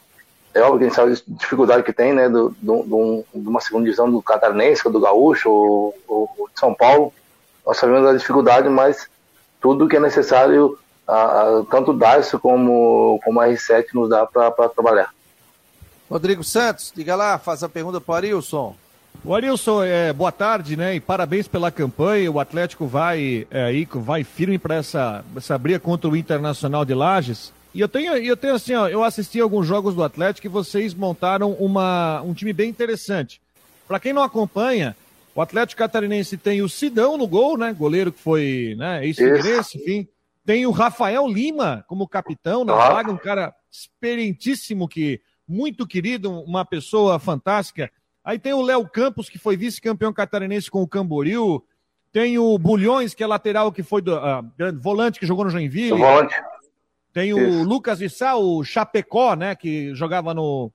[0.55, 3.59] É óbvio que a gente sabe a dificuldade que tem, né, do, do, de uma
[3.59, 7.13] segunda divisão do Catarinense, do Gaúcho, ou, ou, de São Paulo.
[7.67, 9.09] Nós sabemos da dificuldade, mas
[9.59, 14.25] tudo que é necessário, a, a, tanto o Darcio como, como a R7 nos dá
[14.25, 15.13] para trabalhar.
[16.09, 18.75] Rodrigo Santos, diga lá, faz a pergunta para o Arilson.
[19.25, 20.95] O Arilson, é, boa tarde, né?
[20.95, 22.31] E parabéns pela campanha.
[22.31, 26.93] O Atlético vai é, aí, vai firme para essa, essa briga contra o Internacional de
[26.93, 27.51] Lages.
[27.75, 30.93] E eu tenho, eu tenho assim, ó, eu assisti alguns jogos do Atlético e vocês
[30.93, 33.41] montaram uma, um time bem interessante.
[33.85, 34.95] Para quem não acompanha,
[35.35, 37.73] o Atlético Catarinense tem o Sidão no gol, né?
[37.73, 39.05] Goleiro que foi, né?
[39.05, 40.07] Ex-Figueirense, enfim.
[40.45, 42.93] Tem o Rafael Lima como capitão na ah.
[42.93, 47.91] vaga, um cara experientíssimo que muito querido, uma pessoa fantástica.
[48.23, 51.61] Aí tem o Léo Campos, que foi vice-campeão catarinense com o Camboriú.
[52.13, 55.89] Tem o Bulhões, que é lateral, que foi do, uh, volante, que jogou no Joinville.
[55.89, 56.33] Volante.
[57.15, 57.63] Tem o Isso.
[57.63, 60.69] Lucas Vissal, o Chapecó, né, que jogava no,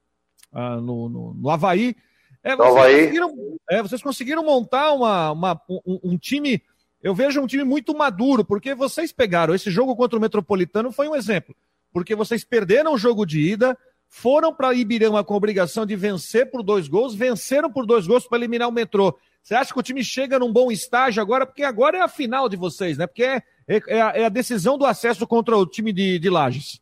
[0.55, 1.95] uh, no, no, no Havaí.
[2.43, 2.97] É, vocês, Havaí.
[2.97, 3.35] Conseguiram,
[3.69, 6.63] é, vocês conseguiram montar uma, uma um, um, time.
[7.03, 11.09] Eu vejo um time muito maduro, porque vocês pegaram esse jogo contra o Metropolitano, foi
[11.09, 11.55] um exemplo.
[11.93, 13.77] Porque vocês perderam o jogo de ida,
[14.09, 18.27] foram para Ibirama com a obrigação de vencer por dois gols, venceram por dois gols
[18.27, 19.15] para eliminar o metrô.
[19.43, 21.45] Você acha que o time chega num bom estágio agora?
[21.45, 23.07] Porque agora é a final de vocês, né?
[23.07, 26.29] Porque é, é, é, a, é a, decisão do acesso contra o time de, de
[26.29, 26.81] Lages.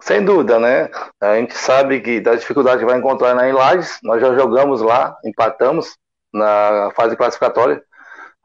[0.00, 0.88] Sem dúvida, né?
[1.20, 5.18] A gente sabe que da dificuldade que vai encontrar na Lages, nós já jogamos lá,
[5.24, 5.98] empatamos
[6.32, 7.82] na fase classificatória,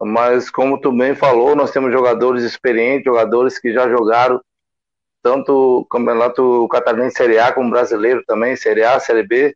[0.02, 4.42] mas como tu bem falou, nós temos jogadores experientes, jogadores que já jogaram
[5.22, 9.56] tanto o campeonato catarinense Série A como brasileiro também, Série A, Série B,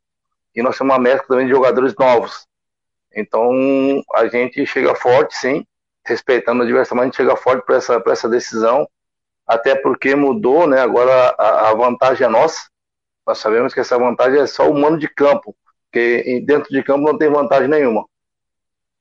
[0.56, 2.46] e nós temos uma mescla também de jogadores novos.
[3.16, 3.52] Então
[4.14, 5.66] a gente chega forte, sim,
[6.08, 8.88] respeitando o adversário, mas a gente chega forte para essa, essa decisão
[9.48, 10.82] até porque mudou, né?
[10.82, 12.68] Agora a, a vantagem é nossa.
[13.26, 17.06] Nós sabemos que essa vantagem é só o mano de campo, porque dentro de campo
[17.06, 18.06] não tem vantagem nenhuma.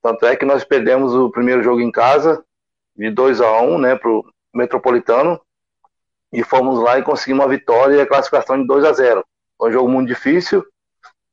[0.00, 2.44] Tanto é que nós perdemos o primeiro jogo em casa,
[2.94, 5.40] de 2 a 1 um, né, para o Metropolitano,
[6.32, 9.24] e fomos lá e conseguimos uma vitória e a classificação de 2 a 0
[9.58, 10.64] Foi um jogo muito difícil.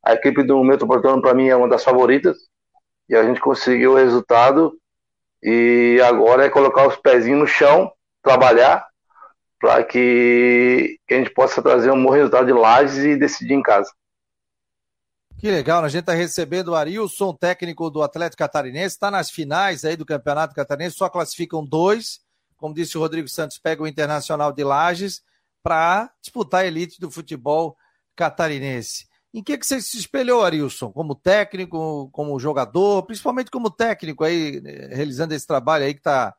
[0.03, 2.37] A equipe do Metropolitano, para mim, é uma das favoritas,
[3.07, 4.75] e a gente conseguiu o resultado.
[5.43, 7.91] E agora é colocar os pezinhos no chão,
[8.23, 8.87] trabalhar,
[9.59, 13.91] para que, a gente possa trazer um bom resultado de lajes e decidir em casa.
[15.37, 15.87] Que legal, né?
[15.87, 20.05] a gente está recebendo o Arilson, técnico do Atlético Catarinense, está nas finais aí do
[20.05, 22.21] Campeonato Catarinense, só classificam dois,
[22.55, 25.21] como disse o Rodrigo Santos, pega o Internacional de Lages
[25.61, 27.75] para disputar a elite do futebol
[28.15, 29.05] catarinense.
[29.33, 30.91] Em que, que você se espelhou, Arilson?
[30.91, 36.35] Como técnico, como jogador, principalmente como técnico aí, realizando esse trabalho aí que tá,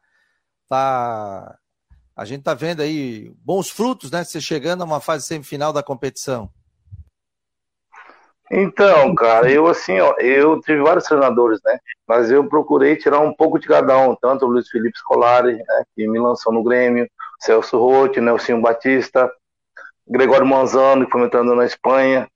[0.68, 1.59] tá
[2.16, 4.22] a gente tá vendo aí bons frutos, né?
[4.22, 6.48] Você chegando a uma fase semifinal da competição.
[8.50, 11.78] Então, cara, eu assim, ó, eu tive vários treinadores, né?
[12.07, 15.85] Mas eu procurei tirar um pouco de cada um, tanto o Luiz Felipe Scolari, né,
[15.96, 17.09] que me lançou no Grêmio,
[17.40, 19.33] Celso Rotti, Nelson Batista,
[20.07, 22.28] Gregório Manzano, que foi entrando na Espanha,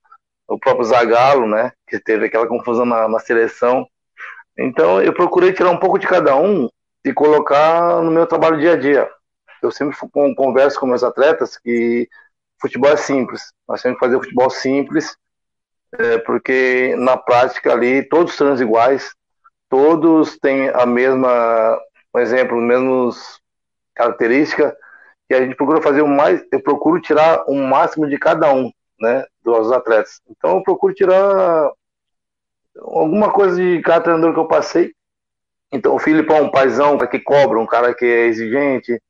[0.49, 3.87] o próprio Zagallo, né, que teve aquela confusão na, na seleção.
[4.57, 6.69] Então, eu procurei tirar um pouco de cada um
[7.05, 9.09] e colocar no meu trabalho dia a dia.
[9.63, 9.97] Eu sempre
[10.35, 12.09] converso com meus atletas que
[12.61, 13.53] futebol é simples.
[13.69, 15.17] Nós temos que fazer futebol simples
[15.93, 19.15] é, porque na prática ali todos são iguais,
[19.69, 21.79] todos têm a mesma,
[22.13, 23.41] por exemplo, mesmas
[23.95, 24.73] características,
[25.31, 28.71] e a gente procura fazer o mais, eu procuro tirar o máximo de cada um,
[29.01, 30.21] né, dos atletas.
[30.29, 31.71] Então eu procuro tirar
[32.79, 34.93] alguma coisa de cada treinador que eu passei.
[35.73, 39.01] Então o Filipão, é um paizão, um cara que cobra, um cara que é exigente.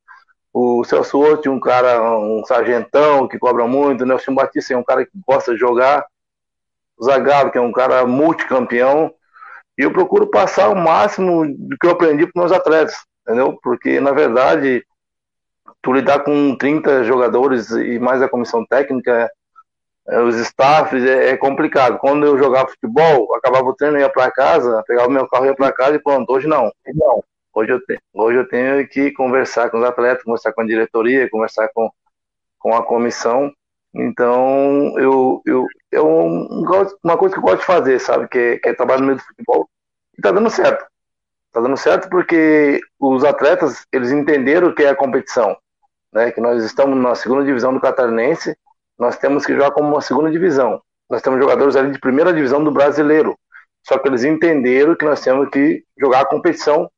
[0.51, 4.03] O Celso Orti, um cara, um sargentão que cobra muito.
[4.03, 6.05] O Nelson Batista é um cara que gosta de jogar
[6.97, 9.13] o Zagallo, que é um cara multicampeão,
[9.77, 13.57] e eu procuro passar o máximo do que eu aprendi para meus atletas, entendeu?
[13.63, 14.85] Porque, na verdade,
[15.81, 19.31] tu lidar com 30 jogadores e mais a comissão técnica,
[20.23, 21.97] os staffs, é, é, complicado.
[21.99, 25.55] Quando eu jogava futebol, acabava o treino, ia para casa, pegava o meu carro, ia
[25.55, 26.71] para casa e pronto, hoje não.
[26.95, 27.23] Não.
[27.53, 31.29] Hoje eu, tenho, hoje eu tenho que conversar com os atletas, conversar com a diretoria,
[31.29, 31.89] conversar com,
[32.59, 33.51] com a comissão
[33.93, 36.07] então, eu, eu, eu
[37.03, 38.27] uma coisa que eu gosto de fazer, sabe?
[38.27, 39.69] Que, é, que é trabalhar no meio do futebol.
[40.17, 40.85] E tá dando certo.
[41.51, 45.57] Tá dando certo porque os atletas, eles entenderam o que é a competição.
[46.13, 46.31] Né?
[46.31, 48.55] Que nós estamos na segunda divisão do Catarinense,
[48.99, 50.81] nós temos que jogar como uma segunda divisão.
[51.09, 53.39] Nós temos jogadores ali de primeira divisão do brasileiro.
[53.87, 56.91] Só que eles entenderam que nós temos que jogar a competição.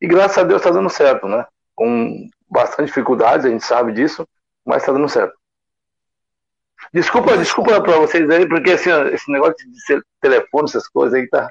[0.00, 1.46] E graças a Deus está dando certo, né?
[1.74, 4.26] Com bastante dificuldades, a gente sabe disso,
[4.64, 5.36] mas está dando certo.
[6.92, 11.48] Desculpa, desculpa para vocês aí, porque assim, esse negócio de telefone, essas coisas aí tá.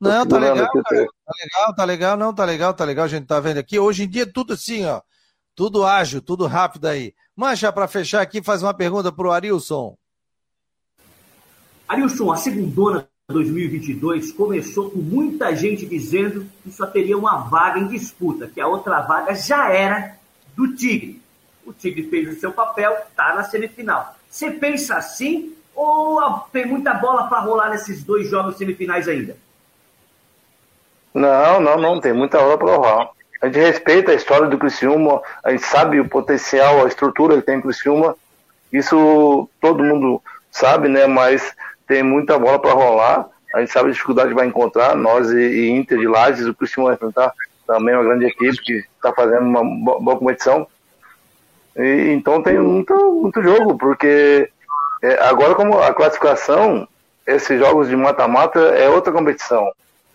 [0.00, 3.26] Não, tá legal, cara, tá legal, tá legal, não, tá legal, tá legal, a gente
[3.26, 3.78] tá vendo aqui.
[3.78, 5.00] Hoje em dia tudo assim, ó,
[5.56, 7.14] tudo ágil, tudo rápido aí.
[7.34, 9.96] Mancha, para fechar aqui, faz uma pergunta pro Arilson.
[11.88, 17.88] Arilson, a segundona 2022 começou com muita gente dizendo que só teria uma vaga em
[17.88, 20.16] disputa, que a outra vaga já era
[20.54, 21.20] do Tigre.
[21.64, 24.14] O Tigre fez o seu papel, tá na semifinal.
[24.28, 26.20] Você pensa assim ou
[26.52, 29.36] tem muita bola para rolar nesses dois jogos semifinais ainda?
[31.14, 33.15] Não, não, não, tem muita bola para rolar.
[33.42, 37.42] A gente respeita a história do Criciúma, a gente sabe o potencial, a estrutura que
[37.42, 38.16] tem o Criciúma.
[38.72, 41.06] Isso todo mundo sabe, né?
[41.06, 41.54] Mas
[41.86, 43.28] tem muita bola para rolar.
[43.54, 44.96] A gente sabe a dificuldade que vai encontrar.
[44.96, 47.32] Nós e, e Inter de Lages, o Criciúma vai enfrentar
[47.66, 49.64] também uma grande equipe que está fazendo uma
[50.00, 50.66] boa competição.
[51.76, 54.48] E, então tem muito, muito jogo, porque
[55.02, 56.88] é, agora como a classificação,
[57.26, 59.70] esses jogos de mata-mata é outra competição.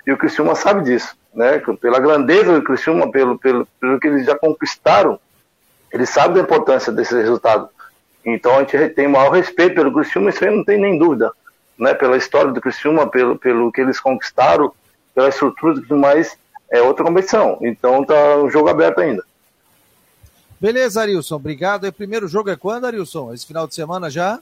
[0.05, 1.61] E o Criciúma sabe disso, né?
[1.79, 5.19] Pela grandeza do Criciúma, pelo, pelo, pelo que eles já conquistaram,
[5.91, 7.69] eles sabem da importância desse resultado.
[8.25, 11.31] Então a gente tem o maior respeito pelo Criciúma, isso aí não tem nem dúvida.
[11.77, 11.93] Né?
[11.93, 14.71] Pela história do Criciúma, pelo, pelo que eles conquistaram,
[15.13, 16.37] pela estrutura e tudo mais,
[16.69, 17.57] é outra competição.
[17.61, 19.23] Então tá um jogo aberto ainda.
[20.59, 21.85] Beleza, Arilson, obrigado.
[21.85, 23.33] E o primeiro jogo é quando, Arilson?
[23.33, 24.39] Esse final de semana já?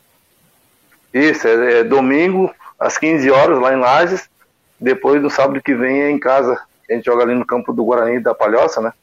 [1.14, 4.30] Isso, é, é domingo, às 15 horas, lá em Lages.
[4.80, 6.62] Depois do sábado que vem é em casa.
[6.90, 8.94] A gente joga ali no campo do Guarani da Palhoça, né?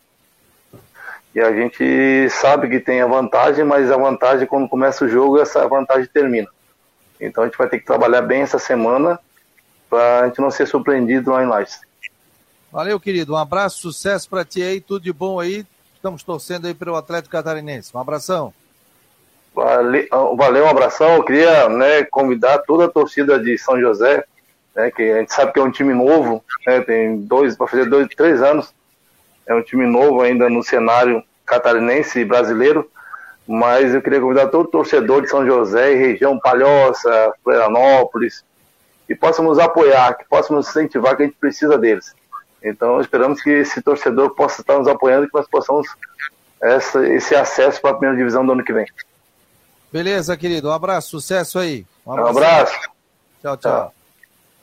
[1.34, 5.38] E a gente sabe que tem a vantagem, mas a vantagem, quando começa o jogo,
[5.38, 6.48] essa vantagem termina.
[7.20, 9.20] Então a gente vai ter que trabalhar bem essa semana
[9.88, 11.80] para a gente não ser surpreendido lá em Lages.
[12.72, 13.34] Valeu, querido.
[13.34, 15.66] Um abraço, sucesso para ti aí, tudo de bom aí
[16.06, 17.90] estamos torcendo aí pelo Atlético Catarinense.
[17.92, 18.54] Um abração.
[19.52, 21.16] Valeu, um abração.
[21.16, 24.24] Eu queria né, convidar toda a torcida de São José,
[24.76, 27.86] né, que a gente sabe que é um time novo, né, tem dois, para fazer
[27.86, 28.72] dois, três anos,
[29.46, 32.88] é um time novo ainda no cenário catarinense e brasileiro,
[33.46, 38.44] mas eu queria convidar todo torcedor de São José e região Palhoça, Florianópolis,
[39.06, 42.12] que possam nos apoiar, que possam nos incentivar, que a gente precisa deles.
[42.62, 45.86] Então, esperamos que esse torcedor possa estar nos apoiando e que nós possamos
[46.60, 48.86] essa, esse acesso para a primeira divisão do ano que vem.
[49.92, 50.68] Beleza, querido.
[50.68, 51.86] Um abraço, sucesso aí.
[52.04, 52.26] Um abraço.
[52.26, 52.80] Um abraço.
[53.40, 53.58] Tchau, tchau.
[53.58, 53.95] tchau.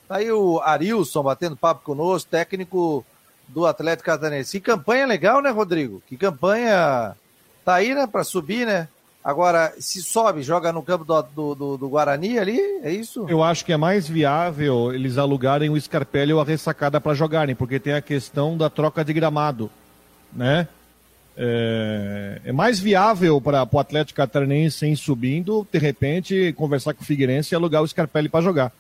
[0.07, 3.05] Tá aí o Arilson batendo papo conosco, técnico
[3.47, 4.59] do Atlético Catarinense.
[4.59, 6.01] Que campanha legal, né, Rodrigo?
[6.07, 7.15] Que campanha
[7.63, 8.87] tá aí, né, para subir, né?
[9.23, 13.25] Agora, se sobe, joga no campo do, do, do, Guarani ali, é isso?
[13.29, 17.55] Eu acho que é mais viável eles alugarem o Scarpelli ou a ressacada para jogarem,
[17.55, 19.71] porque tem a questão da troca de gramado,
[20.33, 20.67] né?
[21.37, 27.05] É, é mais viável para o Atlético Catarinense em subindo, de repente, conversar com o
[27.05, 28.73] Figueirense e alugar o Scarpelli para jogar.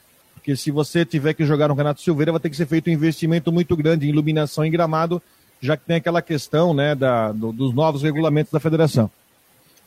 [0.43, 2.93] Porque se você tiver que jogar no Renato Silveira, vai ter que ser feito um
[2.93, 5.21] investimento muito grande em iluminação e gramado,
[5.61, 9.09] já que tem aquela questão né, da, do, dos novos regulamentos da federação.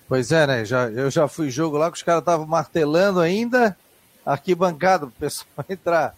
[0.09, 0.64] Pois é, né?
[0.64, 3.77] Já, eu já fui jogo lá que os caras estavam martelando ainda,
[4.25, 6.14] arquibancada, o pessoal entrar.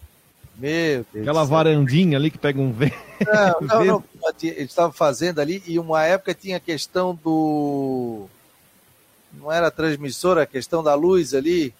[0.55, 1.27] Meu Deus.
[1.27, 2.95] Aquela varandinha ali que pega um vento.
[3.27, 4.03] Não, não, não.
[4.41, 8.25] Eles estavam fazendo ali, e uma época tinha a questão do.
[9.33, 11.73] Não era transmissora, a questão da luz ali,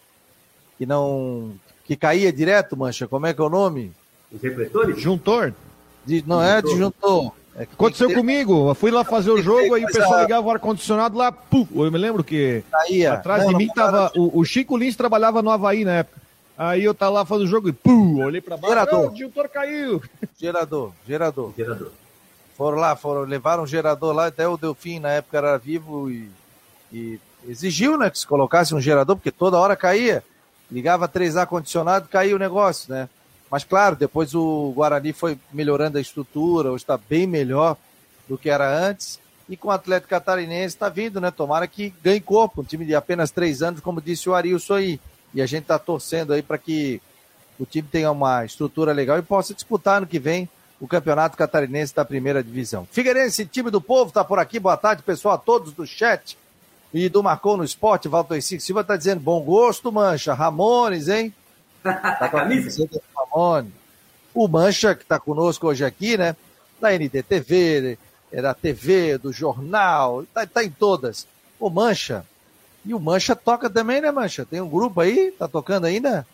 [0.77, 1.57] que não.
[1.89, 3.07] Que caía direto, mancha.
[3.07, 3.91] Como é que é o nome?
[4.31, 5.01] Os refletores?
[5.01, 5.55] Juntor.
[6.05, 7.31] De, não é disjuntor.
[7.55, 8.13] É Aconteceu ter...
[8.13, 11.67] comigo, eu fui lá fazer o jogo, aí o pessoal ligava o ar-condicionado lá, puf,
[11.75, 13.13] eu me lembro que Caía.
[13.13, 16.21] atrás não, de mim tava, o, o, Chico Lins trabalhava no Havaí na época,
[16.55, 19.07] aí eu tava lá fazendo o jogo e pum, olhei pra baixo, gerador.
[19.07, 20.01] o disjuntor caiu.
[20.39, 21.53] Gerador, gerador.
[21.57, 21.91] Gerador.
[22.55, 26.29] Foram lá, foram, levaram um gerador lá, até o Delfim na época era vivo e,
[26.93, 30.23] e exigiu, né, que se colocasse um gerador, porque toda hora caía,
[30.71, 33.09] ligava três ar-condicionado, caía o negócio, né.
[33.49, 37.75] Mas, claro, depois o Guarani foi melhorando a estrutura, hoje está bem melhor
[38.27, 39.19] do que era antes.
[39.49, 41.31] E com o Atlético Catarinense está vindo, né?
[41.31, 42.61] Tomara que ganhe corpo.
[42.61, 44.99] Um time de apenas três anos, como disse o Arilson aí.
[45.33, 47.01] E a gente está torcendo aí para que
[47.59, 50.47] o time tenha uma estrutura legal e possa disputar no que vem
[50.79, 52.87] o Campeonato Catarinense da primeira divisão.
[52.91, 54.59] Figueirense, time do povo, está por aqui.
[54.59, 56.37] Boa tarde, pessoal, a todos do chat
[56.93, 58.07] e do Marcou no Esporte.
[58.07, 60.33] Walter Silva está dizendo bom gosto, mancha.
[60.33, 61.33] Ramones, hein?
[61.83, 62.87] Tá com a camisa?
[63.15, 63.73] Ramone.
[64.33, 66.35] O Mancha, que está conosco hoje aqui, né?
[66.79, 67.97] Da NDTV,
[68.31, 71.27] da TV, do jornal, tá, tá em todas.
[71.59, 72.25] O Mancha.
[72.85, 74.45] E o Mancha toca também, né, Mancha?
[74.45, 75.31] Tem um grupo aí?
[75.37, 76.25] Tá tocando ainda?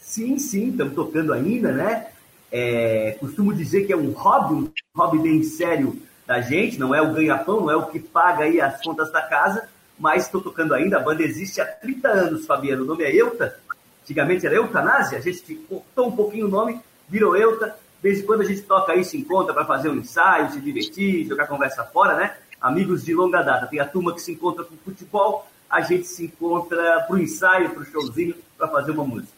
[0.00, 2.08] Sim, sim, estamos tocando ainda, né?
[2.50, 7.00] É, costumo dizer que é um hobby, um hobby bem sério da gente, não é
[7.00, 9.68] o ganha-pão, não é o que paga aí as contas da casa,
[10.02, 10.98] mas estou tocando ainda.
[10.98, 12.82] A banda existe há 30 anos, Fabiano.
[12.82, 13.56] O nome é Euta,
[14.02, 17.76] Antigamente era eutanásia, a gente cortou um pouquinho o nome, virou euta.
[18.02, 20.60] De vez em quando a gente toca aí, se encontra para fazer um ensaio, se
[20.60, 22.36] divertir, jogar conversa fora, né?
[22.60, 23.66] Amigos de longa data.
[23.66, 27.70] Tem a turma que se encontra o futebol, a gente se encontra para o ensaio,
[27.70, 29.32] para o showzinho, para fazer uma música.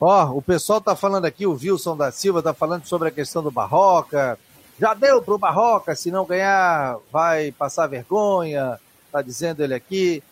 [0.00, 3.12] Ó, oh, o pessoal tá falando aqui, o Wilson da Silva tá falando sobre a
[3.12, 4.38] questão do Barroca.
[4.80, 8.80] Já deu pro Barroca, se não ganhar, vai passar vergonha,
[9.12, 10.22] tá dizendo ele aqui.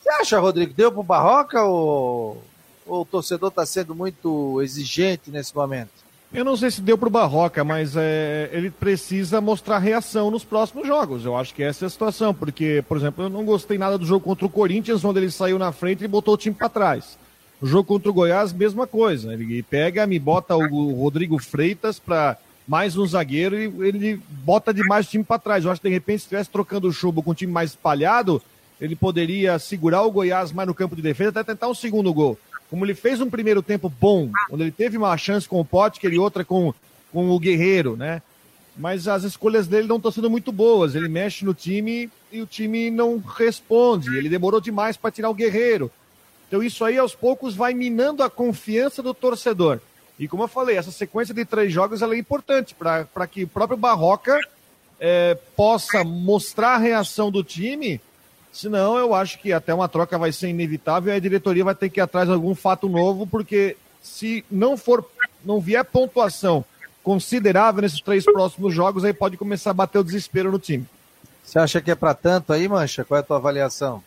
[0.00, 2.42] Você acha, Rodrigo, deu pro Barroca ou
[2.86, 5.90] ou o torcedor está sendo muito exigente nesse momento?
[6.32, 10.44] Eu não sei se deu para o Barroca, mas é, ele precisa mostrar reação nos
[10.44, 11.26] próximos jogos.
[11.26, 14.06] Eu acho que essa é a situação, porque, por exemplo, eu não gostei nada do
[14.06, 17.18] jogo contra o Corinthians, onde ele saiu na frente e botou o time para trás.
[17.60, 19.34] O jogo contra o Goiás, mesma coisa.
[19.34, 22.38] Ele pega, me bota o Rodrigo Freitas para
[22.72, 25.62] mais um zagueiro e ele bota demais o time para trás.
[25.62, 28.40] Eu acho que de repente, se estivesse trocando o chubo com um time mais espalhado,
[28.80, 32.38] ele poderia segurar o Goiás mais no campo de defesa até tentar um segundo gol
[32.72, 36.10] como ele fez um primeiro tempo bom, quando ele teve uma chance com o Potker
[36.10, 36.72] e outra com,
[37.12, 38.22] com o Guerreiro, né?
[38.74, 40.94] Mas as escolhas dele não estão sendo muito boas.
[40.94, 44.16] Ele mexe no time e o time não responde.
[44.16, 45.90] Ele demorou demais para tirar o Guerreiro.
[46.48, 49.78] Então isso aí aos poucos vai minando a confiança do torcedor.
[50.18, 53.76] E como eu falei, essa sequência de três jogos é importante para que o próprio
[53.76, 54.38] Barroca
[55.00, 58.00] é, possa mostrar a reação do time
[58.52, 61.88] Senão, eu acho que até uma troca vai ser inevitável e a diretoria vai ter
[61.88, 65.08] que ir atrás de algum fato novo, porque se não for,
[65.42, 66.62] não vier pontuação
[67.02, 70.86] considerável nesses três próximos jogos, aí pode começar a bater o desespero no time.
[71.42, 73.04] Você acha que é para tanto aí, Mancha?
[73.04, 74.04] Qual é a tua avaliação?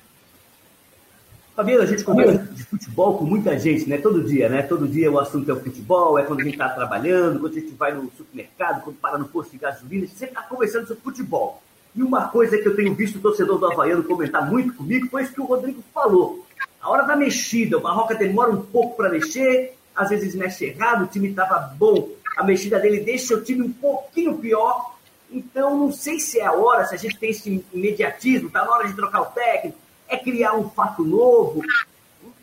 [1.55, 3.97] Fabiano, a gente conversa de futebol com muita gente, né?
[3.97, 4.61] Todo dia, né?
[4.61, 7.59] Todo dia o assunto é o futebol, é quando a gente está trabalhando, quando a
[7.59, 11.63] gente vai no supermercado, quando para no posto de gasolina, sempre está conversando sobre futebol.
[11.95, 15.23] E uma coisa que eu tenho visto o torcedor do Havaiano comentar muito comigo foi
[15.23, 16.45] isso que o Rodrigo falou.
[16.81, 21.05] A hora da mexida, o Barroca demora um pouco para mexer, às vezes mexe errado,
[21.05, 24.93] o time estava bom, a mexida dele deixa o time um pouquinho pior.
[25.31, 28.71] Então, não sei se é a hora, se a gente tem esse imediatismo, está na
[28.71, 29.77] hora de trocar o técnico,
[30.15, 31.61] é criar um fato novo.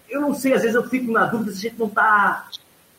[0.08, 2.48] Eu não sei, às vezes eu fico na dúvida se a gente não está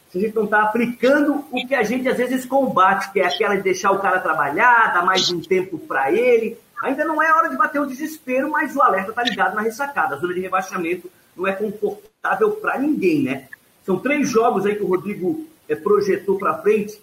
[0.09, 3.25] se a gente não está aplicando o que a gente às vezes combate, que é
[3.25, 6.55] aquela de deixar o cara trabalhar, dar mais um tempo para ele.
[6.83, 10.15] Ainda não é hora de bater o desespero, mas o alerta está ligado na ressacada.
[10.15, 13.47] A zona de rebaixamento não é confortável para ninguém, né?
[13.83, 17.01] São três jogos aí que o Rodrigo é, projetou para frente.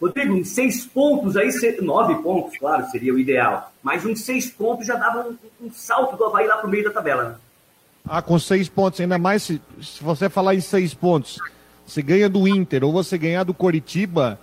[0.00, 1.48] Rodrigo, em seis pontos aí,
[1.80, 3.72] nove pontos, claro, seria o ideal.
[3.82, 6.84] Mas uns seis pontos já dava um, um salto do Havaí lá para o meio
[6.84, 7.34] da tabela, né?
[8.08, 11.38] Ah, com seis pontos, ainda mais se, se você falar em seis pontos,
[11.86, 14.38] você ganha do Inter ou você ganhar do Coritiba,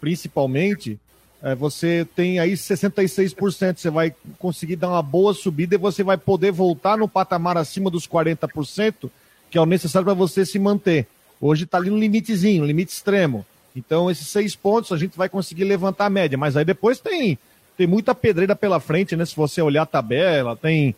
[0.00, 0.98] principalmente,
[1.42, 3.78] é, você tem aí 66%.
[3.78, 7.90] Você vai conseguir dar uma boa subida e você vai poder voltar no patamar acima
[7.90, 9.10] dos 40%,
[9.50, 11.06] que é o necessário para você se manter.
[11.40, 13.44] Hoje está ali no limitezinho, limite extremo.
[13.76, 16.38] Então, esses seis pontos a gente vai conseguir levantar a média.
[16.38, 17.38] Mas aí depois tem,
[17.76, 19.26] tem muita pedreira pela frente, né?
[19.26, 20.96] Se você olhar a tabela, tem,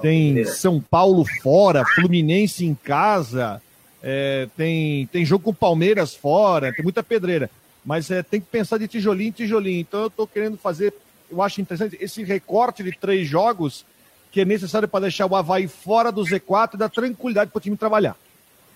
[0.00, 3.60] tem São Paulo fora, Fluminense em casa,
[4.00, 7.50] é, tem, tem jogo com Palmeiras fora, tem muita pedreira.
[7.84, 9.80] Mas é, tem que pensar de tijolinho em tijolinho.
[9.80, 10.94] Então eu estou querendo fazer,
[11.28, 13.84] eu acho interessante, esse recorte de três jogos
[14.30, 17.60] que é necessário para deixar o Havaí fora do Z4 e dar tranquilidade para o
[17.60, 18.16] time trabalhar.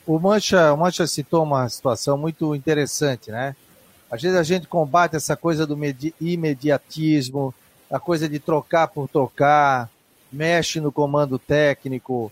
[0.06, 3.56] O Mancha, o Mancha citou uma situação muito interessante, né?
[4.10, 5.76] Às vezes a gente combate essa coisa do
[6.20, 7.54] imediatismo,
[7.90, 9.88] a coisa de trocar por trocar,
[10.30, 12.30] mexe no comando técnico.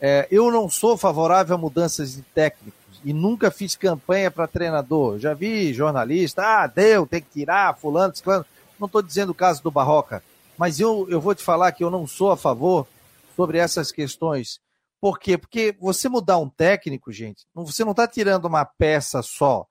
[0.00, 5.18] É, eu não sou favorável a mudanças de técnicos e nunca fiz campanha para treinador.
[5.18, 8.44] Já vi jornalista, ah, deu, tem que tirar, fulano, ciclano.
[8.78, 10.22] Não estou dizendo o caso do Barroca,
[10.58, 12.86] mas eu, eu vou te falar que eu não sou a favor
[13.34, 14.60] sobre essas questões.
[15.04, 15.36] Por quê?
[15.36, 19.66] Porque você mudar um técnico, gente, você não está tirando uma peça só.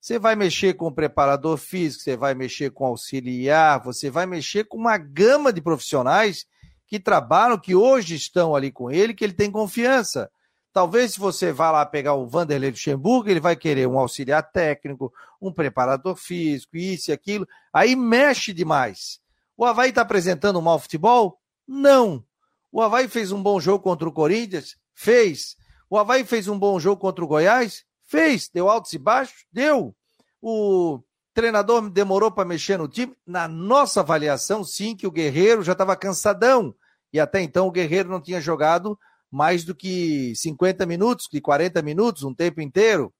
[0.00, 4.64] Você vai mexer com o preparador físico, você vai mexer com auxiliar, você vai mexer
[4.64, 6.46] com uma gama de profissionais
[6.86, 10.30] que trabalham, que hoje estão ali com ele, que ele tem confiança.
[10.72, 15.12] Talvez se você vá lá pegar o Vanderlei Luxemburgo, ele vai querer um auxiliar técnico,
[15.38, 17.46] um preparador físico, isso e aquilo.
[17.70, 19.20] Aí mexe demais.
[19.54, 21.38] O Havaí está apresentando um mau futebol?
[21.66, 22.24] Não.
[22.70, 24.76] O Havaí fez um bom jogo contra o Corinthians?
[24.94, 25.56] Fez.
[25.88, 27.84] O Havaí fez um bom jogo contra o Goiás?
[28.02, 28.48] Fez.
[28.52, 29.46] Deu altos e baixos?
[29.52, 29.94] Deu.
[30.40, 31.00] O
[31.32, 33.16] treinador demorou para mexer no time?
[33.26, 36.74] Na nossa avaliação, sim, que o Guerreiro já estava cansadão.
[37.12, 38.98] E até então o Guerreiro não tinha jogado
[39.30, 43.12] mais do que 50 minutos, que 40 minutos, um tempo inteiro.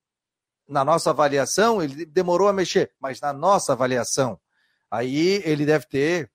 [0.67, 4.39] Na nossa avaliação, ele demorou a mexer, mas na nossa avaliação,
[4.91, 6.31] Aí ele deve ter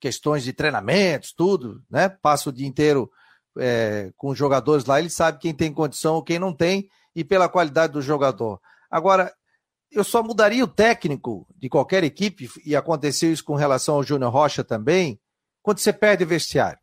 [0.00, 2.08] questões de treinamentos, tudo, né?
[2.08, 3.10] Passa o dia inteiro
[3.58, 7.24] é, com os jogadores lá, ele sabe quem tem condição ou quem não tem, e
[7.24, 8.60] pela qualidade do jogador.
[8.90, 9.32] Agora,
[9.90, 14.32] eu só mudaria o técnico de qualquer equipe, e aconteceu isso com relação ao Júnior
[14.32, 15.18] Rocha também,
[15.62, 16.78] quando você perde o vestiário.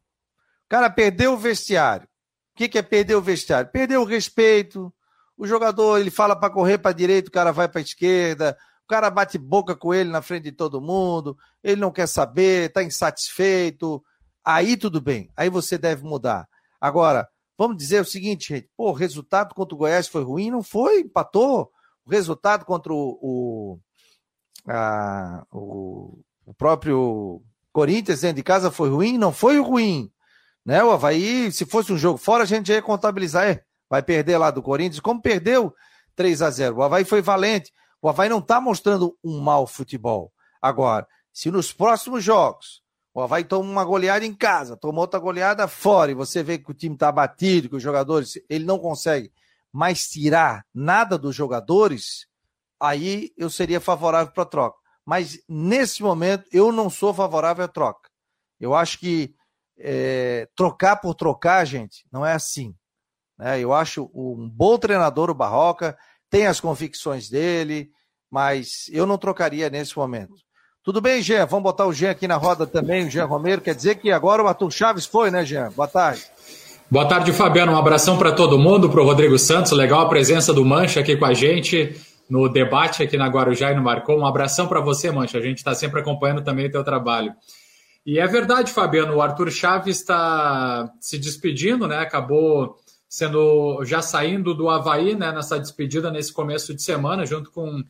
[0.65, 2.07] O cara perdeu o vestiário.
[2.53, 3.71] O que, que é perder o vestiário?
[3.71, 4.93] Perdeu o respeito.
[5.37, 9.09] O jogador, ele fala para correr para direita, o cara vai para esquerda o cara
[9.09, 14.03] bate boca com ele na frente de todo mundo, ele não quer saber, está insatisfeito.
[14.43, 16.47] Aí tudo bem, aí você deve mudar.
[16.79, 17.27] Agora,
[17.57, 20.51] vamos dizer o seguinte, gente: pô, o resultado contra o Goiás foi ruim?
[20.51, 21.71] Não foi, empatou.
[22.05, 23.79] O resultado contra o, o,
[24.67, 29.17] a, o, o próprio Corinthians dentro de casa foi ruim?
[29.17, 30.11] Não foi ruim.
[30.65, 30.83] Né?
[30.83, 33.47] O Havaí, se fosse um jogo fora, a gente ia contabilizar.
[33.47, 35.73] É, vai perder lá do Corinthians, como perdeu
[36.15, 37.71] 3 a 0 O Havaí foi valente.
[38.03, 40.33] O Havaí não está mostrando um mau futebol.
[40.61, 42.83] Agora, se nos próximos jogos
[43.13, 46.69] o Havaí toma uma goleada em casa, toma outra goleada fora, e você vê que
[46.69, 49.31] o time está batido, que os jogadores, ele não consegue
[49.71, 52.27] mais tirar nada dos jogadores,
[52.77, 54.77] aí eu seria favorável para a troca.
[55.05, 58.09] Mas nesse momento eu não sou favorável à troca.
[58.59, 59.33] Eu acho que
[59.77, 62.75] é, trocar por trocar, gente, não é assim.
[63.37, 63.61] Né?
[63.61, 65.97] Eu acho um bom treinador, o Barroca,
[66.33, 67.91] tem as convicções dele,
[68.31, 70.33] mas eu não trocaria nesse momento.
[70.83, 71.45] Tudo bem, Jean?
[71.45, 73.61] Vamos botar o Jean aqui na roda também, o Jean Romero.
[73.61, 75.69] Quer dizer que agora o Arthur Chaves foi, né, Jean?
[75.75, 76.23] Boa tarde.
[76.89, 77.73] Boa tarde, Fabiano.
[77.73, 79.73] Um abração para todo mundo, para o Rodrigo Santos.
[79.73, 83.75] Legal a presença do Mancha aqui com a gente no debate aqui na Guarujá e
[83.75, 84.17] no Marcou.
[84.17, 85.37] Um abração para você, Mancha.
[85.37, 87.31] A gente está sempre acompanhando também o teu trabalho.
[88.03, 91.99] E é verdade, Fabiano, o Arthur Chaves está se despedindo, né?
[91.99, 92.75] Acabou
[93.13, 97.83] sendo já saindo do Havaí né, nessa despedida nesse começo de semana, junto com uh,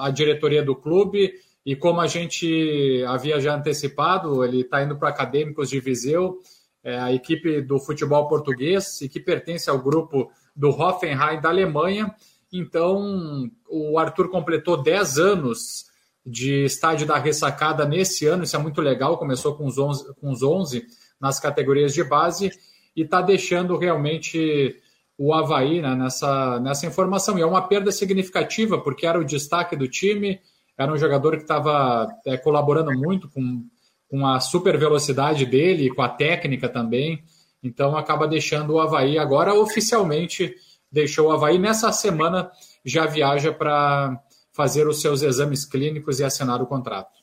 [0.00, 1.32] a diretoria do clube.
[1.64, 6.42] E como a gente havia já antecipado, ele está indo para Acadêmicos de Viseu,
[6.84, 12.14] é a equipe do futebol português e que pertence ao grupo do Hoffenheim da Alemanha.
[12.52, 15.86] Então, o Arthur completou 10 anos
[16.24, 20.30] de estádio da ressacada nesse ano, isso é muito legal, começou com os 11, com
[20.30, 20.86] os 11
[21.18, 22.50] nas categorias de base
[22.96, 24.76] e está deixando realmente
[25.16, 27.38] o Havaí né, nessa, nessa informação.
[27.38, 30.40] E é uma perda significativa, porque era o destaque do time,
[30.78, 33.66] era um jogador que estava é, colaborando muito com,
[34.08, 37.22] com a super velocidade dele, com a técnica também.
[37.62, 40.54] Então acaba deixando o Havaí agora oficialmente
[40.90, 41.58] deixou o Havaí.
[41.58, 42.50] Nessa semana
[42.84, 44.18] já viaja para
[44.52, 47.20] fazer os seus exames clínicos e assinar o contrato.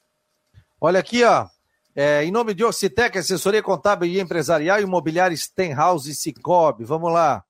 [0.80, 1.48] Olha aqui, ó.
[2.00, 6.84] É, em nome de Ocitec, assessoria contábil e empresarial, imobiliária Stenhouse e Cicobi.
[6.84, 7.44] Vamos lá.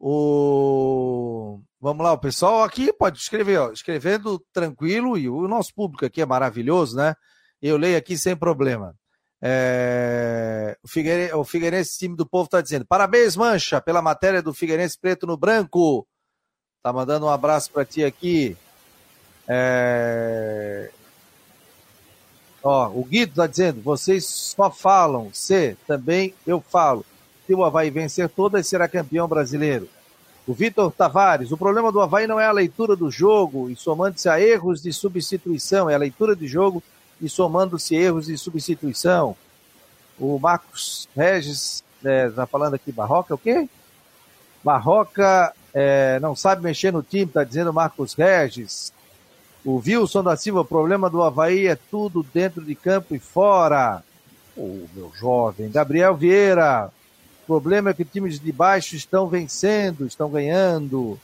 [0.00, 1.60] O...
[1.78, 6.22] Vamos lá, o pessoal aqui pode escrever, ó, escrevendo tranquilo, e o nosso público aqui
[6.22, 7.14] é maravilhoso, né?
[7.60, 8.94] Eu leio aqui sem problema.
[9.42, 10.78] É...
[10.82, 11.34] O, Figueire...
[11.34, 15.36] o Figueirense, time do povo, está dizendo: parabéns, Mancha, pela matéria do Figueirense Preto no
[15.36, 16.08] Branco.
[16.82, 18.56] Tá mandando um abraço para ti aqui.
[19.46, 20.90] É...
[22.64, 27.04] Ó, o Guido está dizendo: vocês só falam, se também eu falo.
[27.46, 29.86] Se o Havaí vencer todas, será campeão brasileiro.
[30.46, 34.28] O Vitor Tavares, o problema do Havaí não é a leitura do jogo e somando-se
[34.30, 36.82] a erros de substituição, é a leitura de jogo
[37.20, 39.36] e somando-se erros de substituição.
[40.18, 43.68] O Marcos Regis, está é, falando aqui, Barroca, o quê?
[44.62, 48.92] Barroca é, não sabe mexer no time, está dizendo Marcos Regis.
[49.64, 54.04] O Wilson da Silva, o problema do Havaí é tudo dentro de campo e fora.
[54.54, 55.70] Ô, oh, meu jovem.
[55.70, 56.92] Gabriel Vieira,
[57.44, 61.18] o problema é que times de baixo estão vencendo, estão ganhando.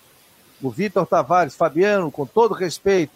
[0.63, 3.13] O Vitor Tavares, Fabiano, com todo respeito,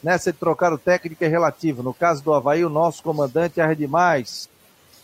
[0.00, 1.82] nessa de trocar o técnico é relativo.
[1.82, 4.48] No caso do Havaí, o nosso comandante arde demais.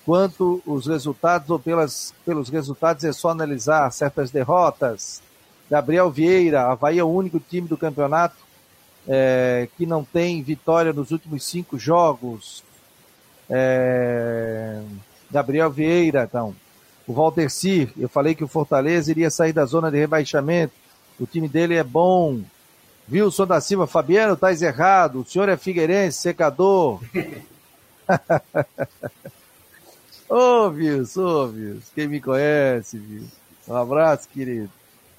[0.04, 5.20] Quanto os resultados ou pelas, pelos resultados é só analisar certas derrotas.
[5.68, 8.45] Gabriel Vieira, Havaí é o único time do campeonato
[9.08, 12.64] é, que não tem vitória nos últimos cinco jogos.
[13.48, 14.80] É,
[15.30, 16.54] Gabriel Vieira, então.
[17.06, 20.72] O Valterci, eu falei que o Fortaleza iria sair da zona de rebaixamento.
[21.20, 22.40] O time dele é bom.
[23.10, 25.20] Wilson da Silva, Fabiano, tá errado.
[25.20, 27.00] O senhor é Figueirense, secador.
[30.28, 31.90] Ô, oh, Wilson, oh, Wilson.
[31.94, 33.36] Quem me conhece, Wilson.
[33.68, 34.70] Um abraço, querido.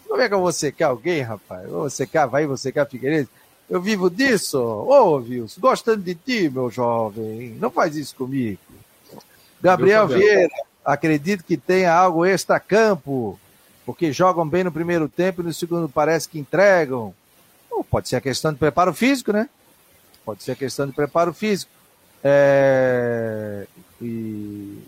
[0.05, 1.69] Como é que eu vou secar alguém, rapaz?
[1.69, 3.29] Vou secar, vai você secar Figueirense?
[3.69, 4.59] Eu vivo disso?
[4.59, 7.55] Ô, oh, Wilson, gostando de ti, meu jovem.
[7.59, 8.59] Não faz isso comigo.
[9.61, 10.53] Gabriel Vieira,
[10.85, 13.37] acredito que tenha algo extra-campo,
[13.85, 17.13] porque jogam bem no primeiro tempo e no segundo parece que entregam.
[17.69, 19.49] Ou pode ser a questão de preparo físico, né?
[20.23, 21.71] Pode ser a questão de preparo físico.
[22.23, 23.67] É...
[24.01, 24.79] E...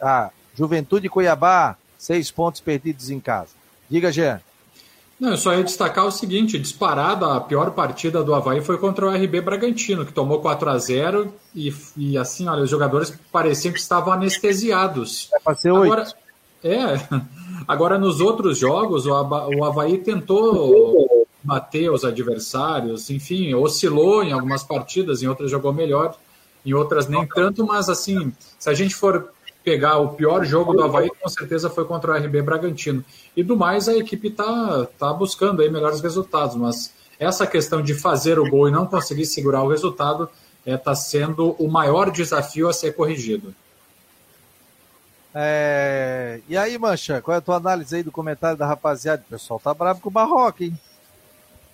[0.00, 3.50] Ah, Juventude Cuiabá, seis pontos perdidos em casa.
[3.90, 4.40] Diga, Jean.
[5.22, 9.06] Não, eu só ia destacar o seguinte: disparada, a pior partida do Havaí foi contra
[9.06, 13.72] o RB Bragantino, que tomou 4 a 0 e, e assim, olha, os jogadores pareciam
[13.72, 15.30] que estavam anestesiados.
[15.44, 16.12] Para ser agora,
[16.64, 17.00] É,
[17.68, 24.64] agora nos outros jogos, o, o Havaí tentou bater os adversários, enfim, oscilou em algumas
[24.64, 26.16] partidas, em outras jogou melhor,
[26.66, 29.30] em outras nem tanto, mas assim, se a gente for
[29.62, 33.04] pegar o pior jogo do Havaí, com certeza foi contra o RB Bragantino.
[33.36, 37.94] E do mais, a equipe está tá buscando aí melhores resultados, mas essa questão de
[37.94, 40.28] fazer o gol e não conseguir segurar o resultado
[40.60, 43.54] está é, tá sendo o maior desafio a ser corrigido.
[45.34, 46.40] É...
[46.48, 49.22] E aí, Mancha, qual é a tua análise aí do comentário da rapaziada?
[49.26, 50.78] O pessoal tá bravo com o Barroca, hein?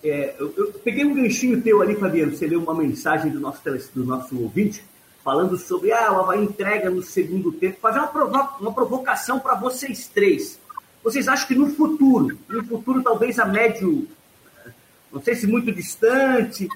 [0.01, 2.35] É, eu, eu, peguei um ganchinho teu ali, Fabiano.
[2.35, 3.61] Você leu uma mensagem do nosso,
[3.93, 4.81] do nosso ouvinte
[5.23, 9.55] falando sobre ah, o Havaí entrega no segundo tempo, fazer uma, provo uma provocação para
[9.55, 10.59] vocês três.
[11.03, 14.07] Vocês acham que no futuro, no futuro talvez a médio,
[15.11, 16.67] não sei se muito distante,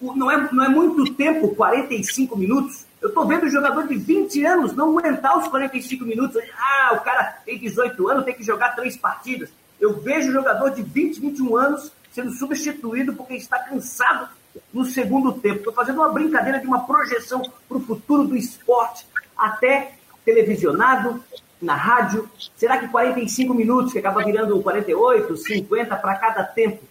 [0.00, 2.86] não é, não é muito tempo, 45 minutos.
[3.00, 6.42] Eu estou vendo um jogador de 20 anos não aguentar os 45 minutos.
[6.56, 9.50] Ah, o cara tem 18 anos, tem que jogar três partidas.
[9.80, 14.28] Eu vejo um jogador de 20, 21 anos sendo substituído porque está cansado
[14.72, 15.58] no segundo tempo.
[15.58, 19.06] Estou fazendo uma brincadeira de uma projeção para o futuro do esporte,
[19.36, 19.92] até
[20.24, 21.22] televisionado,
[21.60, 22.28] na rádio.
[22.56, 26.82] Será que 45 minutos, que acaba virando 48, 50 para cada tempo,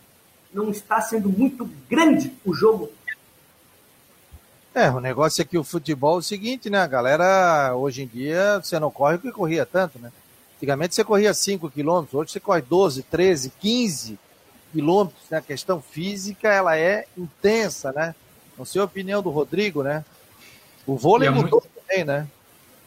[0.53, 2.91] não está sendo muito grande o jogo?
[4.73, 6.79] É, o negócio é que o futebol é o seguinte, né?
[6.79, 10.11] A galera, hoje em dia, você não corre o que corria tanto, né?
[10.57, 14.19] Antigamente você corria 5 quilômetros, hoje você corre 12, 13, 15
[14.71, 15.37] quilômetros, né?
[15.37, 18.15] A questão física, ela é intensa, né?
[18.57, 20.03] Não sei a opinião do Rodrigo, né?
[20.85, 22.27] O vôlei é mudou também, né?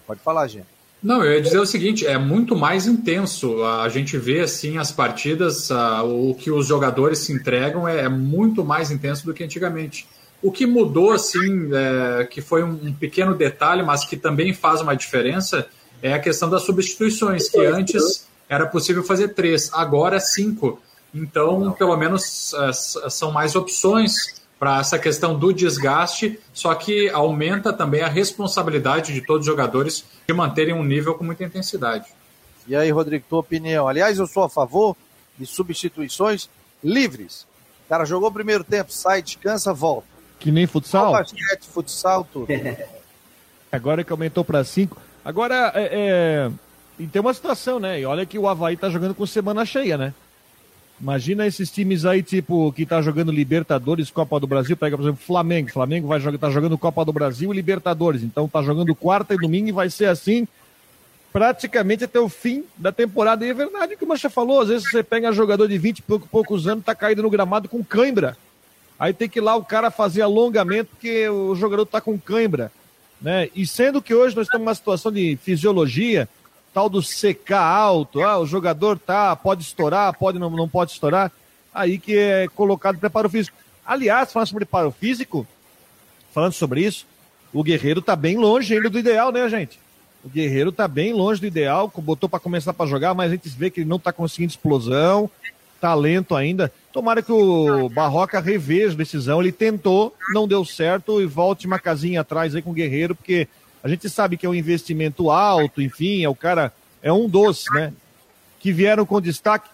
[0.06, 0.66] Pode falar, gente.
[1.02, 3.64] Não, eu ia dizer o seguinte, é muito mais intenso.
[3.64, 8.08] A gente vê assim as partidas, ah, o que os jogadores se entregam é, é
[8.08, 10.06] muito mais intenso do que antigamente.
[10.40, 14.80] O que mudou, assim, é, que foi um, um pequeno detalhe, mas que também faz
[14.80, 15.66] uma diferença,
[16.00, 20.80] é a questão das substituições, que antes era possível fazer três, agora cinco.
[21.14, 27.08] Então, pelo menos é, s- são mais opções para essa questão do desgaste, só que
[27.10, 32.06] aumenta também a responsabilidade de todos os jogadores de manterem um nível com muita intensidade.
[32.66, 33.88] E aí, Rodrigo, tua opinião?
[33.88, 34.96] Aliás, eu sou a favor
[35.36, 36.48] de substituições
[36.82, 37.42] livres.
[37.86, 40.06] O cara jogou o primeiro tempo, sai, descansa, volta.
[40.38, 41.12] Que nem futsal?
[41.12, 42.46] Basquete, futsal, tudo.
[43.70, 44.96] Agora que aumentou para 5.
[45.24, 46.50] Agora, é, é,
[46.98, 48.00] e tem uma situação, né?
[48.00, 50.14] E olha que o Havaí tá jogando com semana cheia, né?
[51.02, 54.76] Imagina esses times aí, tipo, que tá jogando Libertadores, Copa do Brasil.
[54.76, 55.68] Pega, por exemplo, Flamengo.
[55.68, 58.22] Flamengo vai jogar, tá jogando Copa do Brasil e Libertadores.
[58.22, 60.46] Então tá jogando quarta e domingo e vai ser assim
[61.32, 63.44] praticamente até o fim da temporada.
[63.44, 64.60] E é verdade o que o Mancha falou.
[64.60, 67.68] Às vezes você pega jogador de 20 e pouco, poucos anos, tá caído no gramado
[67.68, 68.36] com cãibra.
[68.96, 72.70] Aí tem que ir lá o cara fazer alongamento porque o jogador tá com cãibra.
[73.20, 73.48] Né?
[73.56, 76.28] E sendo que hoje nós estamos numa situação de fisiologia,
[76.72, 81.30] tal do CK alto, ah, o jogador tá, pode estourar, pode não, não pode estourar,
[81.74, 83.56] aí que é colocado preparo físico.
[83.84, 85.46] Aliás, falando sobre preparo físico,
[86.32, 87.06] falando sobre isso,
[87.52, 89.78] o Guerreiro tá bem longe ainda do ideal, né, gente?
[90.24, 93.48] O Guerreiro tá bem longe do ideal, botou para começar para jogar, mas a gente
[93.48, 95.28] vê que ele não tá conseguindo explosão,
[95.82, 96.72] talento ainda.
[96.92, 99.40] Tomara que o Barroca reveja a decisão.
[99.40, 103.48] Ele tentou, não deu certo e volte uma casinha atrás aí com o Guerreiro, porque
[103.82, 106.72] a gente sabe que é um investimento alto, enfim, é o cara,
[107.02, 107.92] é um dos, né?
[108.60, 109.68] Que vieram com destaque.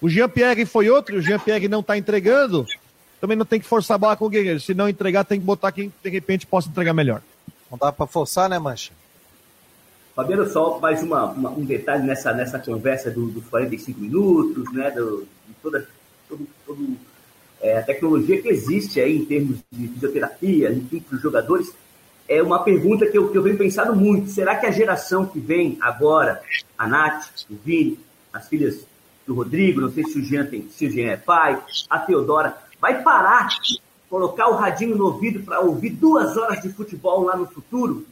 [0.00, 2.66] O Jean-Pierre foi outro, o Jean-Pierre não tá entregando.
[3.20, 4.60] Também não tem que forçar a bola com o Guerreiro.
[4.60, 7.22] Se não entregar, tem que botar quem de repente possa entregar melhor.
[7.70, 8.92] Não dá para forçar, né, Mancha?
[10.14, 14.90] Fabiano, só mais uma, uma- um detalhe nessa, nessa conversa do- dos 45 minutos, né,
[14.90, 15.88] do, de toda
[16.28, 16.96] todo, todo,
[17.60, 21.72] é, a tecnologia que existe aí em termos de fisioterapia, enfim, para os jogadores.
[22.28, 24.30] É uma pergunta que eu, que eu venho pensando muito.
[24.30, 26.42] Será que a geração que vem agora,
[26.76, 27.98] a Nath, o Vini,
[28.32, 28.86] as filhas
[29.26, 32.56] do Rodrigo, não sei se o Jean, tem, se o Jean é pai, a Teodora,
[32.80, 33.48] vai parar,
[34.08, 38.06] colocar o radinho no ouvido para ouvir duas horas de futebol lá no futuro?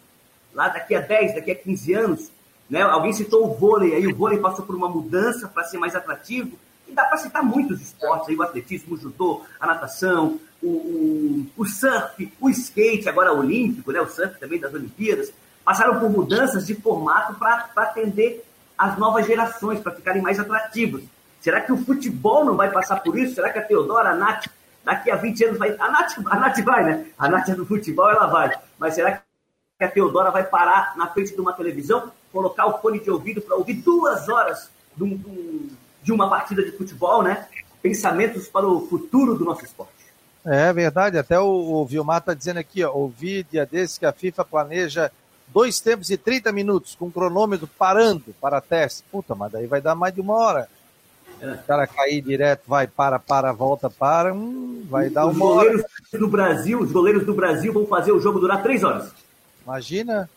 [0.54, 2.30] lá daqui a 10, daqui a 15 anos,
[2.68, 2.82] né?
[2.82, 6.58] Alguém citou o vôlei aí, o vôlei passou por uma mudança para ser mais atrativo,
[6.86, 11.46] e dá para citar muitos esportes aí, o atletismo, o judô, a natação, o, o,
[11.56, 14.00] o surf, o skate, agora olímpico, né?
[14.00, 15.32] O surf também das Olimpíadas,
[15.64, 18.44] passaram por mudanças de formato para atender
[18.76, 21.02] as novas gerações, para ficarem mais atrativos.
[21.40, 23.34] Será que o futebol não vai passar por isso?
[23.34, 24.46] Será que a Teodora, a Nath,
[24.84, 25.74] daqui a 20 anos vai.
[25.78, 27.06] A Nath, a Nath vai, né?
[27.18, 28.52] A Nath é do futebol, ela vai.
[28.78, 29.12] Mas será
[29.78, 33.40] que a Teodora vai parar na frente de uma televisão, colocar o fone de ouvido
[33.40, 35.68] para ouvir duas horas de um-
[36.02, 37.46] de uma partida de futebol, né?
[37.80, 40.01] Pensamentos para o futuro do nosso esporte.
[40.44, 44.12] É verdade, até o, o Vilmar está dizendo aqui, ó, ouvi dia desses que a
[44.12, 45.12] FIFA planeja
[45.48, 49.04] dois tempos e 30 minutos, com cronômetro parando para teste.
[49.10, 50.68] Puta, mas daí vai dar mais de uma hora.
[51.40, 51.52] É.
[51.52, 55.68] O cara cair direto, vai, para, para, volta, para, hum, vai dar os uma hora.
[55.70, 59.10] goleiros do Brasil, os goleiros do Brasil vão fazer o jogo durar três horas.
[59.64, 60.28] Imagina,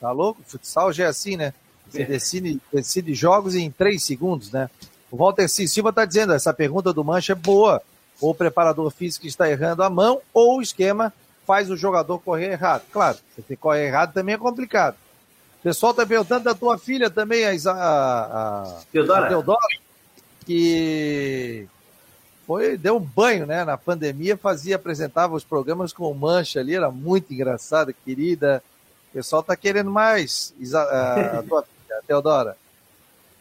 [0.00, 0.42] tá louco?
[0.46, 1.54] Futsal já é assim, né?
[1.88, 2.04] Você É.
[2.04, 4.68] decide, decide jogos em três segundos, né?
[5.10, 5.66] O Walter C.
[5.68, 7.80] Silva está dizendo, essa pergunta do Mancha é boa.
[8.20, 11.12] Ou o preparador físico está errando a mão, ou o esquema
[11.46, 12.82] faz o jogador correr errado.
[12.92, 14.96] Claro, você correr errado também é complicado.
[15.60, 19.26] O pessoal está perguntando da tua filha também, a, a, a, Teodora?
[19.26, 19.76] a Teodora,
[20.46, 21.66] que
[22.46, 23.64] foi, deu um banho, né?
[23.64, 28.62] Na pandemia, fazia, apresentava os programas com Mancha ali, era muito engraçada, querida.
[29.10, 30.54] O pessoal tá querendo mais.
[30.74, 32.56] A, a tua filha, a Teodora.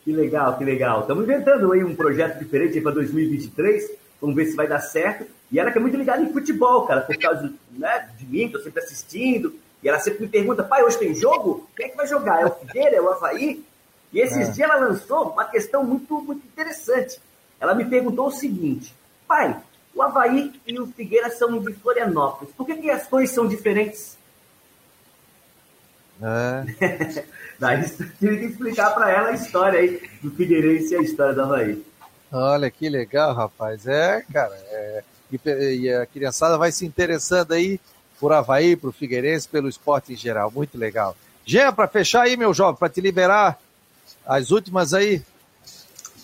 [0.03, 1.01] Que legal, que legal.
[1.01, 3.91] Estamos inventando aí um projeto diferente para 2023.
[4.21, 5.25] Vamos ver se vai dar certo.
[5.51, 8.59] E ela que é muito ligada em futebol, cara, por causa né, de mim, tô
[8.59, 9.55] sempre assistindo.
[9.81, 11.67] E ela sempre me pergunta, pai, hoje tem jogo?
[11.75, 12.41] Quem é que vai jogar?
[12.41, 12.95] É o Figueira?
[12.97, 13.63] É o Havaí?
[14.11, 14.51] E esses É.
[14.51, 17.19] dias ela lançou uma questão muito, muito interessante.
[17.59, 18.93] Ela me perguntou o seguinte,
[19.27, 19.55] pai,
[19.95, 22.53] o Havaí e o Figueira são de Florianópolis.
[22.55, 24.17] Por que, que as cores são diferentes?
[26.21, 27.25] É.
[27.59, 27.83] Daí
[28.19, 31.83] tive que explicar para ela a história aí do Figueirense e a história do Havaí.
[32.31, 33.87] Olha que legal, rapaz.
[33.87, 34.53] É, cara.
[34.71, 37.79] é, E, a criançada vai se interessando aí
[38.19, 40.51] por Havaí, por Figueirense, pelo esporte em geral.
[40.51, 41.15] Muito legal.
[41.45, 43.59] Jean, para fechar aí, meu jovem, para te liberar
[44.25, 45.21] as últimas aí.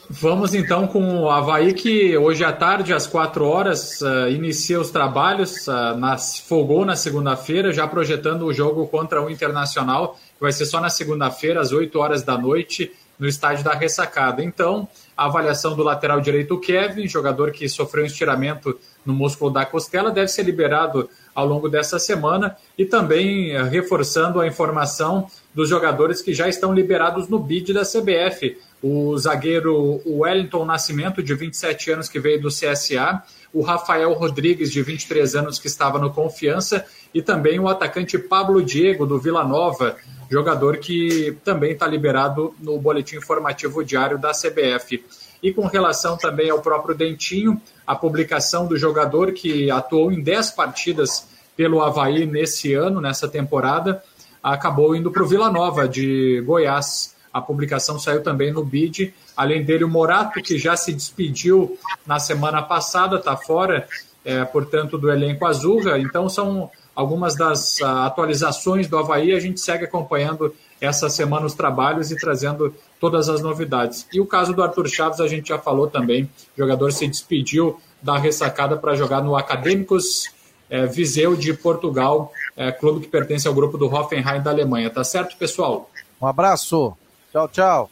[0.07, 4.91] Vamos então com o Havaí, que hoje à tarde, às 4 horas, uh, inicia os
[4.91, 10.51] trabalhos, uh, nas, folgou na segunda-feira, já projetando o jogo contra o Internacional, que vai
[10.51, 14.43] ser só na segunda-feira, às 8 horas da noite, no estádio da Ressacada.
[14.43, 19.65] Então, a avaliação do lateral direito, Kevin, jogador que sofreu um estiramento no músculo da
[19.65, 22.55] costela, deve ser liberado ao longo dessa semana.
[22.77, 27.83] E também uh, reforçando a informação dos jogadores que já estão liberados no bid da
[27.83, 28.57] CBF
[28.87, 34.83] o zagueiro Wellington Nascimento, de 27 anos, que veio do CSA, o Rafael Rodrigues, de
[34.83, 36.85] 23 anos, que estava no Confiança,
[37.15, 39.95] e também o atacante Pablo Diego, do Vila Nova,
[40.29, 45.01] jogador que também está liberado no boletim informativo diário da CBF.
[45.41, 50.51] E com relação também ao próprio Dentinho, a publicação do jogador que atuou em 10
[50.51, 54.03] partidas pelo Havaí nesse ano, nessa temporada,
[54.43, 57.15] acabou indo para o Vila Nova, de Goiás.
[57.31, 59.13] A publicação saiu também no BID.
[59.37, 63.87] Além dele, o Morato, que já se despediu na semana passada, está fora,
[64.25, 65.97] é, portanto, do elenco Azurra.
[65.97, 69.33] Então, são algumas das uh, atualizações do Havaí.
[69.33, 74.07] A gente segue acompanhando essa semana os trabalhos e trazendo todas as novidades.
[74.13, 76.23] E o caso do Arthur Chaves, a gente já falou também.
[76.55, 80.29] O jogador se despediu da ressacada para jogar no Acadêmicos
[80.69, 84.89] é, Viseu de Portugal, é, clube que pertence ao grupo do Hoffenheim da Alemanha.
[84.89, 85.89] Tá certo, pessoal?
[86.21, 86.95] Um abraço.
[87.31, 87.89] Tchau, tchau.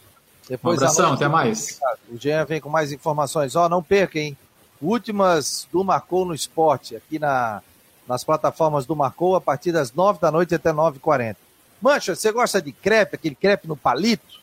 [0.48, 1.80] Depois um abração, até mais.
[2.10, 3.56] O Jean vem com mais informações.
[3.56, 4.36] Ó, oh, não perca, hein?
[4.80, 7.62] Últimas do Marcou no Esporte, aqui na,
[8.06, 11.38] nas plataformas do Marcou, a partir das nove da noite até nove e quarenta.
[11.80, 14.40] Mancha, você gosta de crepe, aquele crepe no palito?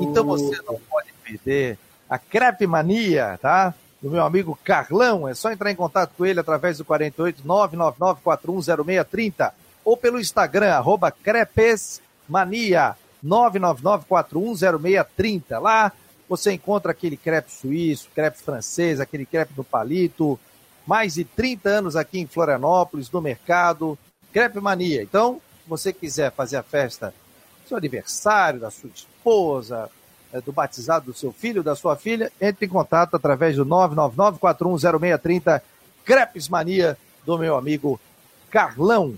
[0.00, 1.78] Então você não pode perder
[2.08, 3.74] a Crepe Mania, tá?
[4.00, 5.28] Do meu amigo Carlão.
[5.28, 9.52] É só entrar em contato com ele através do 48 999 410630
[9.84, 12.96] ou pelo Instagram, arroba crepesmania.
[13.24, 15.60] 999-410630.
[15.60, 15.92] Lá
[16.28, 20.38] você encontra aquele crepe suíço, crepe francês, aquele crepe do palito.
[20.88, 23.98] Mais de 30 anos aqui em Florianópolis, no mercado.
[24.32, 25.02] Crepe Mania.
[25.02, 27.12] Então, se você quiser fazer a festa
[27.62, 29.90] do seu aniversário, da sua esposa,
[30.32, 35.60] é, do batizado do seu filho, da sua filha, entre em contato através do 999-410630.
[36.06, 38.00] Crepes Mania do meu amigo
[38.50, 39.14] Carlão.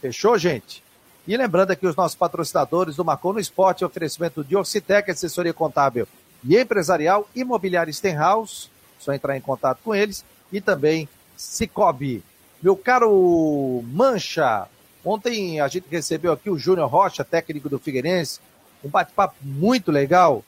[0.00, 0.82] Fechou, gente?
[1.24, 6.08] E lembrando aqui os nossos patrocinadores do Marcou no Esporte, oferecimento de Orcitec, assessoria contábil
[6.42, 8.68] e empresarial, imobiliária Stenhouse,
[8.98, 12.22] só entrar em contato com eles, e também Cicobi.
[12.62, 14.68] Meu caro Mancha,
[15.04, 18.40] ontem a gente recebeu aqui o Júnior Rocha, técnico do Figueirense,
[18.84, 20.44] um bate-papo muito legal.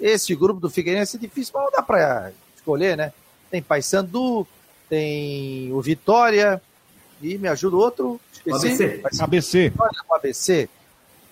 [0.00, 3.12] Esse grupo do Figueirense é difícil, mas não dá para escolher, né?
[3.50, 4.46] Tem Paysandu,
[4.88, 6.62] tem o Vitória,
[7.20, 9.02] e me ajuda o outro, ABC.
[9.20, 9.72] ABC.
[10.08, 10.68] O ABC.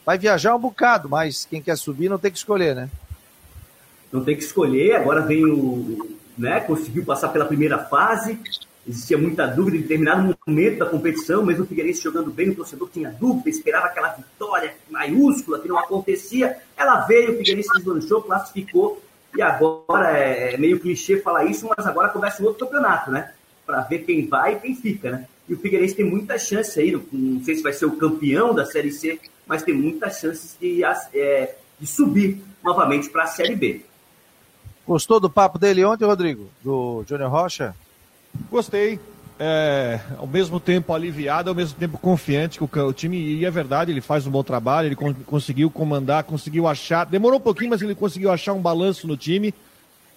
[0.05, 2.89] Vai viajar um bocado, mas quem quer subir não tem que escolher, né?
[4.13, 6.16] Não tem que escolher, agora vem o.
[6.37, 8.39] Né, conseguiu passar pela primeira fase.
[8.87, 12.89] Existia muita dúvida em determinado momento da competição, mesmo o Figueirense jogando bem, o torcedor
[12.93, 16.57] tinha dúvida, esperava aquela vitória maiúscula que não acontecia.
[16.77, 19.03] Ela veio, o Figueirense deslanchou, classificou,
[19.37, 23.33] e agora é, é meio clichê falar isso, mas agora começa um outro campeonato, né?
[23.67, 25.27] Para ver quem vai e quem fica, né?
[25.49, 28.65] E o Figueirense tem muita chance aí, não sei se vai ser o campeão da
[28.65, 33.83] Série C, mas tem muitas chances de, é, de subir novamente para a Série B.
[34.87, 36.49] Gostou do papo dele ontem, Rodrigo?
[36.63, 37.75] Do Júnior Rocha?
[38.51, 39.01] Gostei.
[39.39, 43.51] É, ao mesmo tempo aliviado, ao mesmo tempo confiante que o, o, time, e é
[43.51, 47.69] verdade, ele faz um bom trabalho, ele con conseguiu comandar, conseguiu achar, demorou um pouquinho,
[47.69, 49.53] mas ele conseguiu achar um balanço no time.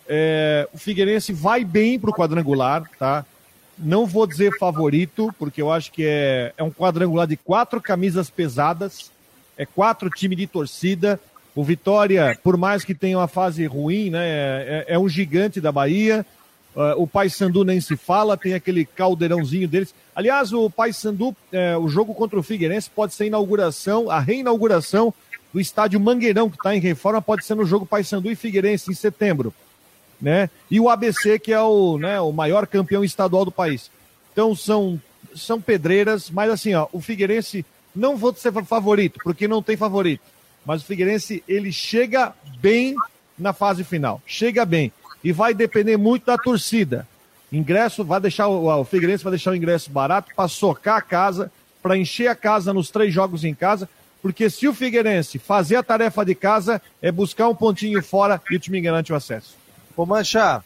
[0.08, 3.26] É, o Figueirense vai bem para o quadrangular, tá?
[3.78, 8.30] Não vou dizer favorito, porque eu acho que é, é um quadrangular de quatro camisas
[8.30, 9.12] pesadas,
[9.58, 11.20] é quatro times de torcida.
[11.56, 15.72] O Vitória, por mais que tenha uma fase ruim, né, é, é um gigante da
[15.72, 16.26] Bahia.
[16.76, 19.94] Uh, o Paysandu nem se fala, tem aquele caldeirãozinho deles.
[20.16, 25.14] Aliás, o Paysandu, é, o jogo contra o Figueirense pode ser a inauguração, a reinauguração
[25.52, 28.94] do estádio Mangueirão, que está em reforma, pode ser no jogo Paysandu e Figueirense em
[28.94, 29.54] setembro
[30.22, 30.50] né?
[30.70, 33.90] E o ABC, que é o, né, o maior campeão estadual do país.
[34.32, 35.02] Então são,
[35.36, 40.22] são pedreiras, mas assim, ó, o Figueirense, não vou ser favorito, porque não tem favorito.
[40.70, 42.96] Mas o Figueirense, ele chega bem
[43.36, 44.22] na fase final.
[44.24, 44.94] Chega bem.
[45.24, 47.08] E vai depender muito da torcida.
[47.52, 51.52] Ingresso, vai deixar o, Figueirense vai deixar o ingresso barato para socar a casa,
[51.82, 53.90] para encher a casa nos três jogos em casa.
[54.22, 58.56] Porque se o Figueirense fazer a tarefa de casa, é buscar um pontinho fora e
[58.56, 59.58] o time garante o acesso.
[59.98, 60.64] Ô, Mancha,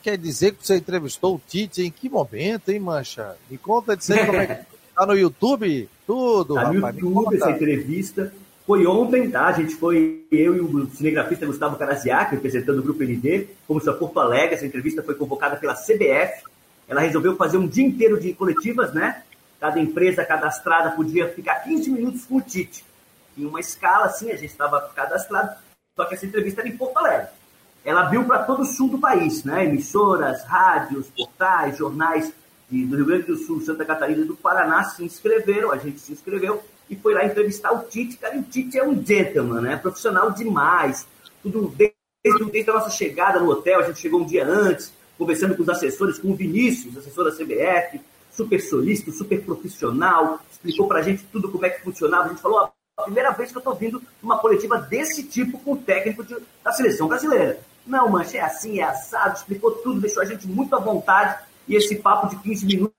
[0.00, 3.34] quer dizer que você entrevistou o Tite em que momento, hein, Mancha?
[3.50, 4.64] Me conta de você como é que
[4.94, 8.32] tá no YouTube, tudo, tá no YouTube essa entrevista.
[8.66, 9.46] Foi ontem, tá?
[9.46, 13.92] A gente foi, eu e o cinegrafista Gustavo Caraziac, representando o Grupo ND, fomos para
[13.92, 16.44] Porto Alegre, essa entrevista foi convocada pela CBF,
[16.88, 19.22] ela resolveu fazer um dia inteiro de coletivas, né?
[19.60, 22.84] Cada empresa cadastrada podia ficar 15 minutos com o Tite.
[23.36, 25.56] Em uma escala assim, a gente estava cadastrado,
[25.96, 27.28] só que essa entrevista era em Porto Alegre.
[27.84, 29.66] Ela abriu para todo o sul do país, né?
[29.66, 32.32] Emissoras, rádios, portais, jornais
[32.70, 36.12] do Rio Grande do Sul, Santa Catarina e do Paraná se inscreveram, a gente se
[36.12, 38.16] inscreveu e foi lá entrevistar o Tite.
[38.16, 39.76] Cara, e o Tite é um gentleman, né?
[39.76, 41.06] Profissional demais.
[41.42, 45.56] Tudo desde, desde a nossa chegada no hotel, a gente chegou um dia antes, conversando
[45.56, 48.00] com os assessores, com o Vinícius, assessor da CBF,
[48.32, 52.24] super solícito, super profissional, explicou pra gente tudo como é que funcionava.
[52.24, 55.72] A gente falou, a primeira vez que eu tô vindo uma coletiva desse tipo com
[55.72, 57.60] o técnico de, da seleção brasileira.
[57.86, 61.38] Não, mancha, é assim, é assado, explicou tudo, deixou a gente muito à vontade.
[61.68, 62.94] E esse papo de 15 minutos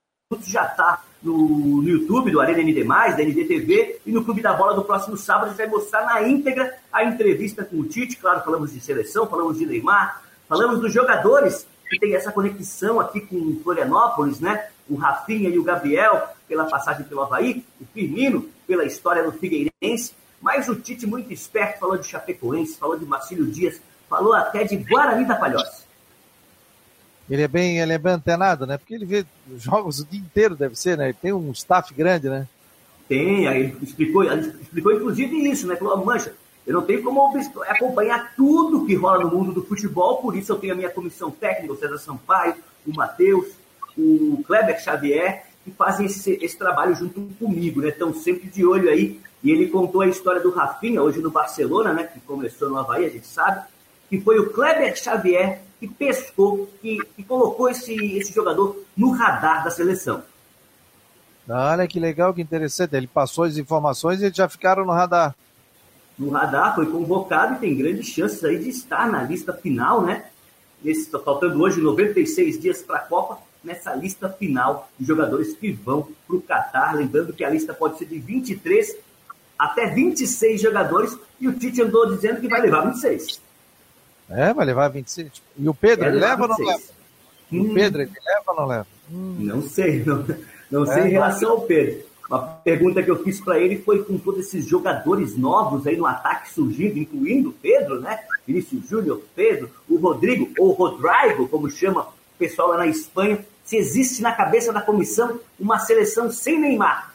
[0.46, 4.74] já está no, no, YouTube do Arena ND+, da NDTV, e no Clube da Bola
[4.74, 8.16] do próximo sábado a gente vai mostrar na íntegra a entrevista com o Tite.
[8.16, 13.20] Claro, falamos de seleção, falamos de Neymar, falamos dos jogadores que tem essa conexão aqui
[13.20, 14.68] com Florianópolis, né?
[14.88, 20.14] O Rafinha e o Gabriel, pela passagem pelo Havaí, o Firmino, pela história do Figueirense,
[20.40, 24.76] mas o Tite, muito esperto, falou de Chapecoense, falou de Marcílio Dias, falou até de
[24.76, 25.85] Guarani da Palhoça.
[27.28, 28.78] Ele é bem, ele é bem antenado, né?
[28.78, 29.24] Porque ele vê
[29.56, 31.06] jogos o dia inteiro, deve ser, né?
[31.06, 32.46] Ele tem um staff grande, né?
[33.08, 35.76] Tem, aí explicou, explicou inclusive isso, né?
[35.76, 36.32] Falou, mancha,
[36.66, 37.32] eu não tenho como
[37.68, 41.30] acompanhar tudo que rola no mundo do futebol, por isso eu tenho a minha comissão
[41.30, 42.56] técnica, o César Sampaio,
[42.86, 43.46] o Matheus,
[43.96, 47.88] o Kleber Xavier, que fazem esse, esse trabalho junto comigo, né?
[47.88, 49.20] Estão sempre de olho aí.
[49.42, 52.04] E ele contou a história do Rafinha, hoje no Barcelona, né?
[52.04, 53.64] Que começou no Havaí, a gente sabe,
[54.08, 59.64] que foi o Kleber Xavier que pescou, que, que colocou esse, esse jogador no radar
[59.64, 60.22] da seleção.
[61.48, 62.96] Olha que legal, que interessante.
[62.96, 65.34] Ele passou as informações e eles já ficaram no radar.
[66.18, 70.26] No radar, foi convocado e tem grandes chances aí de estar na lista final, né?
[70.82, 76.08] Nesse, faltando hoje 96 dias para a Copa, nessa lista final de jogadores que vão
[76.26, 76.94] para o Catar.
[76.96, 78.96] Lembrando que a lista pode ser de 23
[79.58, 83.40] até 26 jogadores e o Tite andou dizendo que vai levar 26.
[84.28, 85.30] É, vai levar 26.
[85.58, 86.82] E o Pedro, ele leva ou não leva?
[87.52, 87.60] Hum.
[87.60, 88.86] O Pedro, ele leva ou não leva?
[89.10, 89.36] Hum.
[89.38, 90.26] Não sei, não,
[90.70, 92.04] não é, sei em relação ao Pedro.
[92.28, 96.06] Uma pergunta que eu fiz para ele foi com todos esses jogadores novos aí no
[96.06, 98.18] ataque surgindo, incluindo o Pedro, né?
[98.44, 103.76] Vinícius Júnior, Pedro, o Rodrigo, ou Rodrigo, como chama o pessoal lá na Espanha, se
[103.76, 107.14] existe na cabeça da comissão uma seleção sem Neymar.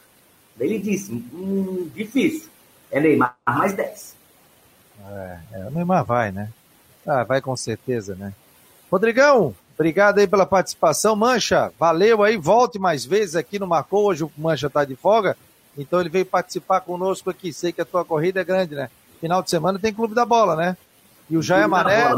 [0.55, 2.49] Daí ele disse, hum, difícil.
[2.89, 4.15] É Neymar mais 10.
[5.05, 6.49] É, é, o Neymar vai, né?
[7.05, 8.33] Ah, vai com certeza, né?
[8.91, 11.15] Rodrigão, obrigado aí pela participação.
[11.15, 14.05] Mancha, valeu aí, volte mais vezes aqui no Marcou.
[14.05, 15.35] Hoje o Mancha tá de folga,
[15.77, 17.53] então ele veio participar conosco aqui.
[17.53, 18.89] Sei que a tua corrida é grande, né?
[19.19, 20.77] Final de semana tem Clube da Bola, né?
[21.29, 22.09] E o Jair Mané.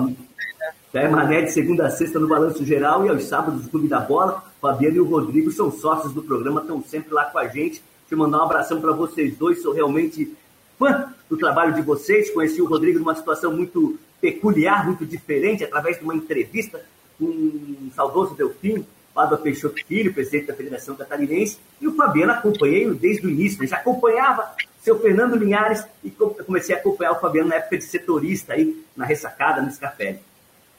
[0.94, 4.00] Jair Mané de segunda a sexta no Balanço Geral e aos sábados do Clube da
[4.00, 4.44] Bola.
[4.62, 7.84] Fabiano e o Rodrigo são sócios do programa, estão sempre lá com a gente.
[8.02, 10.36] Deixa eu mandar um abração para vocês dois, sou realmente
[10.80, 12.32] fã do trabalho de vocês.
[12.32, 16.80] Conheci o Rodrigo numa situação muito peculiar, muito diferente, através de uma entrevista
[17.20, 22.90] com um saudoso Delfim, Pádua Peixoto Filho, presidente da Federação Catarinense, e o Fabiano acompanhei
[22.94, 23.68] desde o início, né?
[23.68, 28.54] já acompanhava seu Fernando Linhares e comecei a acompanhar o Fabiano na época de setorista
[28.54, 30.20] aí, na ressacada, no Scafé.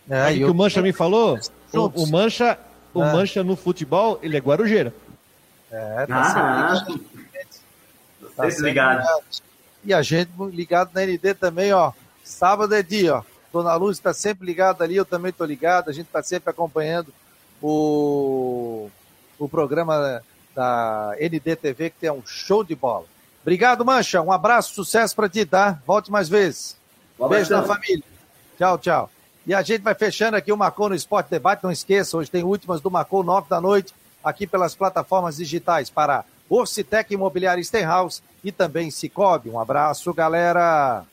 [0.09, 1.39] É, o que o Mancha me falou?
[1.75, 2.59] O, o, Mancha,
[2.95, 3.13] o ah.
[3.13, 4.95] Mancha no futebol, ele é guarujeira.
[5.71, 7.05] É, tá ah, sempre,
[8.37, 9.01] tá ligado.
[9.01, 9.25] ligado.
[9.85, 11.93] E a gente ligado na ND também, ó.
[12.23, 13.34] Sábado é dia, ó.
[13.55, 17.15] Dona Luz está sempre ligada ali, eu também estou ligado, a gente está sempre acompanhando
[17.63, 18.91] o,
[19.39, 20.21] o programa
[20.53, 23.05] da NDTV, que tem um show de bola.
[23.43, 24.21] Obrigado, Mancha.
[24.21, 25.79] Um abraço, sucesso para ti, tá?
[25.87, 26.77] Volte mais vezes.
[27.17, 28.03] Um Beijo na família.
[28.59, 29.11] Tchau, tchau.
[29.47, 31.63] E a gente vai fechando aqui o Marcou no Esporte Debate.
[31.63, 33.95] Não esqueça, hoje tem últimas do Marcou, nove da noite,
[34.25, 39.49] aqui pelas plataformas digitais para Orcitec Imobiliária Stenhouse e também Cicobi.
[39.49, 41.05] Um abraço, galera.